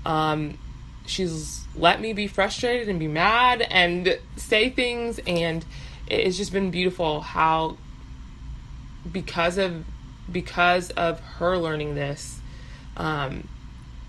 [0.05, 0.59] um,
[1.07, 5.65] she's let me be frustrated and be mad and say things and
[6.09, 7.77] it's just been beautiful how
[9.13, 9.85] because of
[10.33, 12.41] because of her learning this
[12.97, 13.47] um,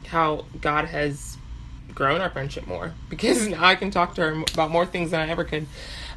[0.07, 1.37] how god has
[1.93, 5.19] grown our friendship more because now i can talk to her about more things than
[5.19, 5.67] i ever could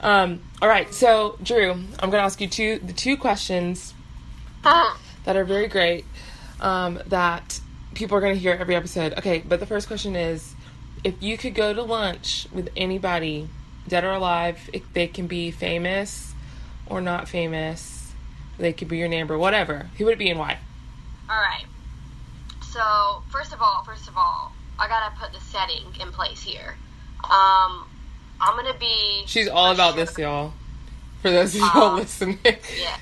[0.00, 3.94] um, all right so Drew i'm going to ask you two the two questions
[4.62, 6.04] that are very great
[6.60, 7.60] um, that
[7.94, 9.14] people are going to hear every episode.
[9.18, 10.54] Okay, but the first question is
[11.04, 13.48] if you could go to lunch with anybody,
[13.88, 16.34] dead or alive, if they can be famous
[16.86, 18.12] or not famous,
[18.58, 20.58] they could be your neighbor, whatever, who would it be and why?
[21.28, 21.64] All right.
[22.62, 26.76] So first of all, first of all, I gotta put the setting in place here.
[27.24, 27.84] Um,
[28.40, 29.22] I'm gonna be.
[29.26, 30.52] She's all about sure- this, y'all.
[31.22, 32.38] For those of y'all Um, listening.
[32.78, 32.96] Yeah.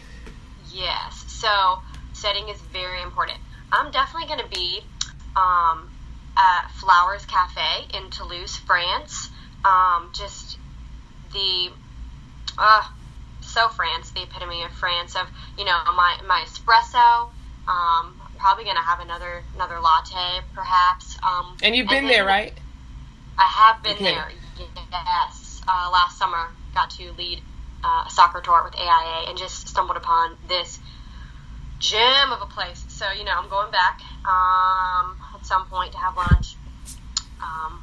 [0.72, 1.24] Yes.
[1.28, 1.80] So
[2.12, 3.38] setting is very important.
[3.72, 4.80] I'm definitely to be
[5.36, 5.90] um,
[6.36, 9.30] at Flowers Cafe in Toulouse, France.
[9.64, 10.58] Um, just
[11.32, 11.70] the
[12.56, 12.82] uh,
[13.40, 15.16] so France, the epitome of France.
[15.16, 15.26] Of
[15.58, 17.28] you know my my espresso.
[17.68, 21.16] Um, probably going to have another another latte, perhaps.
[21.22, 22.52] Um, And you've been then- there, right?
[23.38, 24.04] I have been Okay.
[24.04, 24.30] there.
[24.92, 25.60] Yes.
[25.66, 27.42] Uh, last summer, got to lead
[27.82, 30.78] uh, a soccer tour with AIA and just stumbled upon this
[31.80, 32.84] gem of a place.
[32.88, 36.54] So, you know, I'm going back um, at some point to have lunch
[37.42, 37.82] um,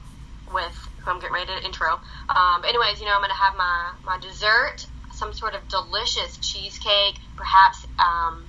[0.53, 1.99] with who I'm getting ready to intro.
[2.29, 5.67] Um, but anyways, you know, I'm going to have my, my dessert, some sort of
[5.67, 8.45] delicious cheesecake, perhaps um,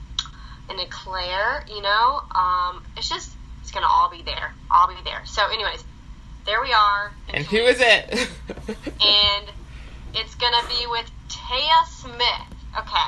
[0.72, 2.22] an eclair, you know.
[2.34, 4.54] Um, it's just, it's going to all be there.
[4.70, 5.22] I'll be there.
[5.26, 5.84] So, anyways,
[6.44, 7.12] there we are.
[7.32, 8.28] And who is it?
[8.68, 9.46] and
[10.14, 12.58] it's gonna be with Taya Smith.
[12.78, 13.06] Okay.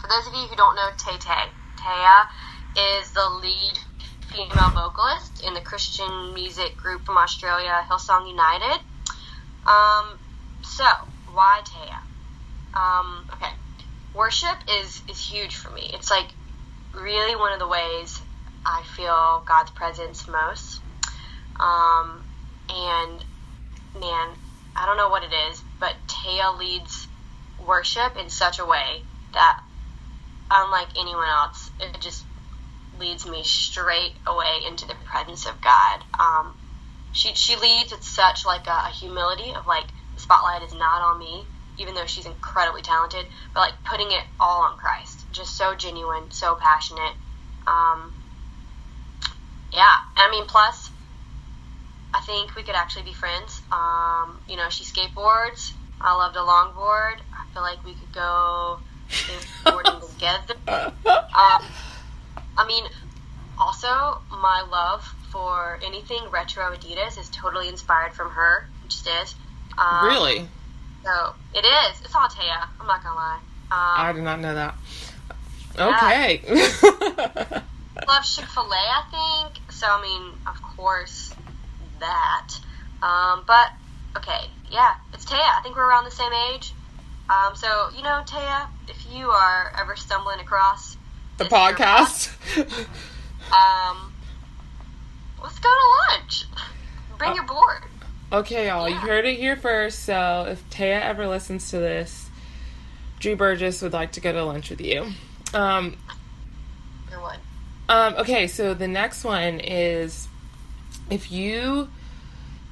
[0.00, 1.44] For those of you who don't know Tay Tay,
[1.78, 2.26] Taya
[3.00, 3.78] is the lead
[4.30, 8.80] female vocalist in the Christian music group from Australia, Hillsong United.
[9.66, 10.18] Um,
[10.62, 10.84] so
[11.32, 11.98] why Taya?
[12.78, 13.52] Um, okay.
[14.14, 15.90] Worship is is huge for me.
[15.94, 16.28] It's like
[16.96, 18.20] really one of the ways
[18.64, 20.80] I feel God's presence most.
[21.60, 22.22] Um,
[22.68, 23.24] and
[23.94, 24.28] man,
[24.76, 27.06] I don't know what it is, but Taya leads
[27.66, 29.60] worship in such a way that,
[30.50, 32.24] unlike anyone else, it just
[32.98, 36.00] leads me straight away into the presence of God.
[36.18, 36.54] Um,
[37.12, 41.02] she she leads with such like a, a humility of like the spotlight is not
[41.02, 41.44] on me,
[41.78, 45.24] even though she's incredibly talented, but like putting it all on Christ.
[45.32, 47.14] Just so genuine, so passionate.
[47.66, 48.14] Um,
[49.72, 50.90] yeah, I mean, plus
[52.12, 53.60] I think we could actually be friends.
[53.72, 55.72] Um, you know, she skateboards.
[56.00, 57.16] I love to longboard.
[57.32, 60.54] I feel like we could go skateboarding together.
[61.06, 61.62] Um,
[62.56, 62.84] I mean,
[63.58, 68.68] also my love for anything retro Adidas is totally inspired from her.
[68.84, 69.34] It just is.
[69.76, 70.48] Um, really?
[71.04, 72.00] So it is.
[72.04, 72.66] It's all Taya.
[72.80, 73.40] I'm not gonna lie.
[73.70, 74.74] I Um, did not know that.
[75.78, 76.40] Okay.
[78.08, 78.76] love Chick Fil A.
[78.76, 79.02] I
[79.50, 79.72] think.
[79.72, 81.32] So I mean, of course,
[82.00, 82.48] that.
[83.02, 83.70] Um, but
[84.16, 85.58] okay, yeah, it's Taya.
[85.58, 86.72] I think we're around the same age.
[87.28, 90.96] Um, so you know, Taya, if you are ever stumbling across
[91.38, 92.30] the podcast.
[93.52, 94.12] um,
[95.42, 96.44] let's go to lunch.
[97.18, 97.82] Bring your board.
[98.32, 100.00] Okay, y'all, you heard it here first.
[100.00, 102.28] So if Taya ever listens to this,
[103.20, 105.12] Drew Burgess would like to go to lunch with you.
[105.52, 105.96] Um,
[107.88, 110.26] um, okay, so the next one is
[111.10, 111.88] if you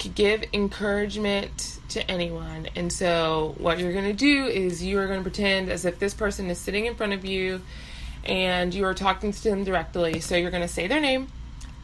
[0.00, 5.06] could give encouragement to anyone, and so what you're going to do is you are
[5.06, 7.62] going to pretend as if this person is sitting in front of you
[8.24, 10.18] and you are talking to them directly.
[10.20, 11.28] So you're going to say their name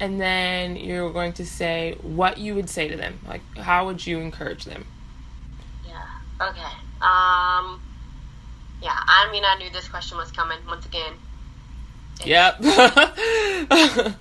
[0.00, 3.18] and then you're going to say what you would say to them.
[3.26, 4.86] Like, how would you encourage them?
[5.86, 6.02] Yeah.
[6.40, 6.72] Okay.
[7.00, 7.80] Um.
[8.82, 8.94] Yeah.
[8.94, 11.14] I mean, I knew this question was coming once again.
[12.24, 12.60] Yep.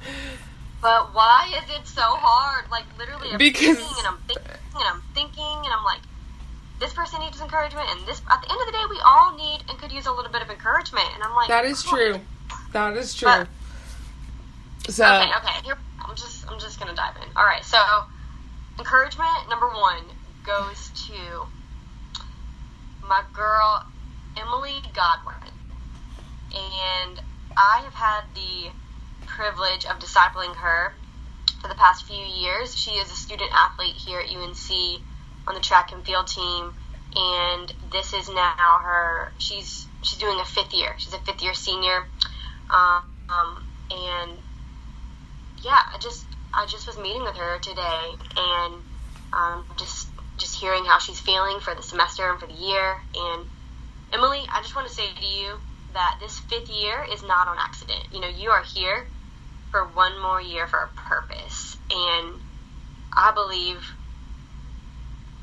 [0.80, 2.70] But why is it so hard?
[2.70, 6.02] Like literally, I'm Because- thinking and I'm thinking and I'm thinking and I'm like,
[6.80, 8.22] this person needs encouragement, and this.
[8.30, 10.44] At the end of the day, we all need and could use a little bit
[10.44, 11.08] of encouragement.
[11.16, 12.20] And I'm like, that is true.
[12.74, 13.28] That is true.
[13.28, 13.48] But-
[14.88, 15.62] So okay, okay.
[15.66, 17.30] Here, I'm just I'm just gonna dive in.
[17.36, 17.64] All right.
[17.64, 17.78] So
[18.80, 20.04] encouragement number one
[20.46, 21.46] goes to
[23.08, 23.84] my girl
[24.38, 25.52] Emily Godwin,
[26.54, 27.22] and
[27.58, 28.70] I have had the
[29.26, 30.94] privilege of discipling her
[31.62, 32.76] for the past few years.
[32.76, 35.02] She is a student athlete here at UNC
[35.48, 36.74] on the track and field team,
[37.16, 39.34] and this is now her.
[39.38, 40.94] She's she's doing a fifth year.
[40.98, 42.06] She's a fifth year senior,
[42.70, 43.04] um,
[43.92, 44.38] and
[45.68, 48.08] yeah, I just I just was meeting with her today,
[48.40, 48.74] and
[49.36, 50.08] um, just
[50.40, 52.96] just hearing how she's feeling for the semester and for the year.
[53.14, 53.44] And
[54.14, 55.60] Emily, I just want to say to you
[55.94, 58.00] that this fifth year is not on accident.
[58.14, 59.08] You know, you are here
[59.72, 62.40] for one more year for a purpose, and
[63.12, 63.84] I believe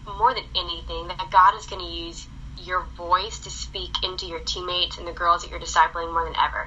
[0.07, 4.41] more than anything that God is going to use your voice to speak into your
[4.41, 6.64] teammates and the girls that you're discipling more than ever.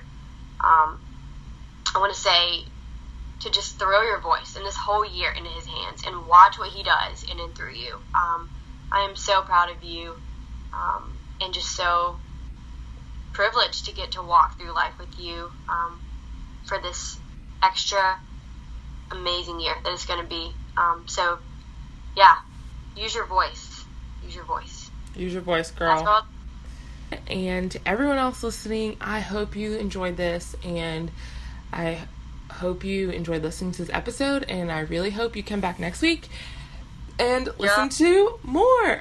[0.62, 0.99] Um,
[1.95, 2.66] I want to say
[3.42, 6.70] to just throw your voice and this whole year into His hands and watch what
[6.70, 7.96] He does in and through you.
[8.16, 8.50] Um,
[8.92, 10.16] I am so proud of you
[10.74, 12.18] um, and just so
[13.34, 16.00] privileged to get to walk through life with you um,
[16.66, 17.20] for this
[17.62, 18.20] extra
[19.12, 20.52] amazing year that it's going to be.
[20.76, 21.40] Um, so,
[22.16, 22.36] yeah,
[22.96, 23.86] use your voice.
[24.24, 24.90] Use your voice.
[25.16, 26.26] Use your voice, girl.
[27.28, 31.10] And everyone else listening, I hope you enjoyed this and
[31.72, 32.00] I
[32.58, 36.01] hope you enjoyed listening to this episode and I really hope you come back next
[36.01, 36.28] week
[37.20, 37.89] and listen yeah.
[37.89, 38.95] to more.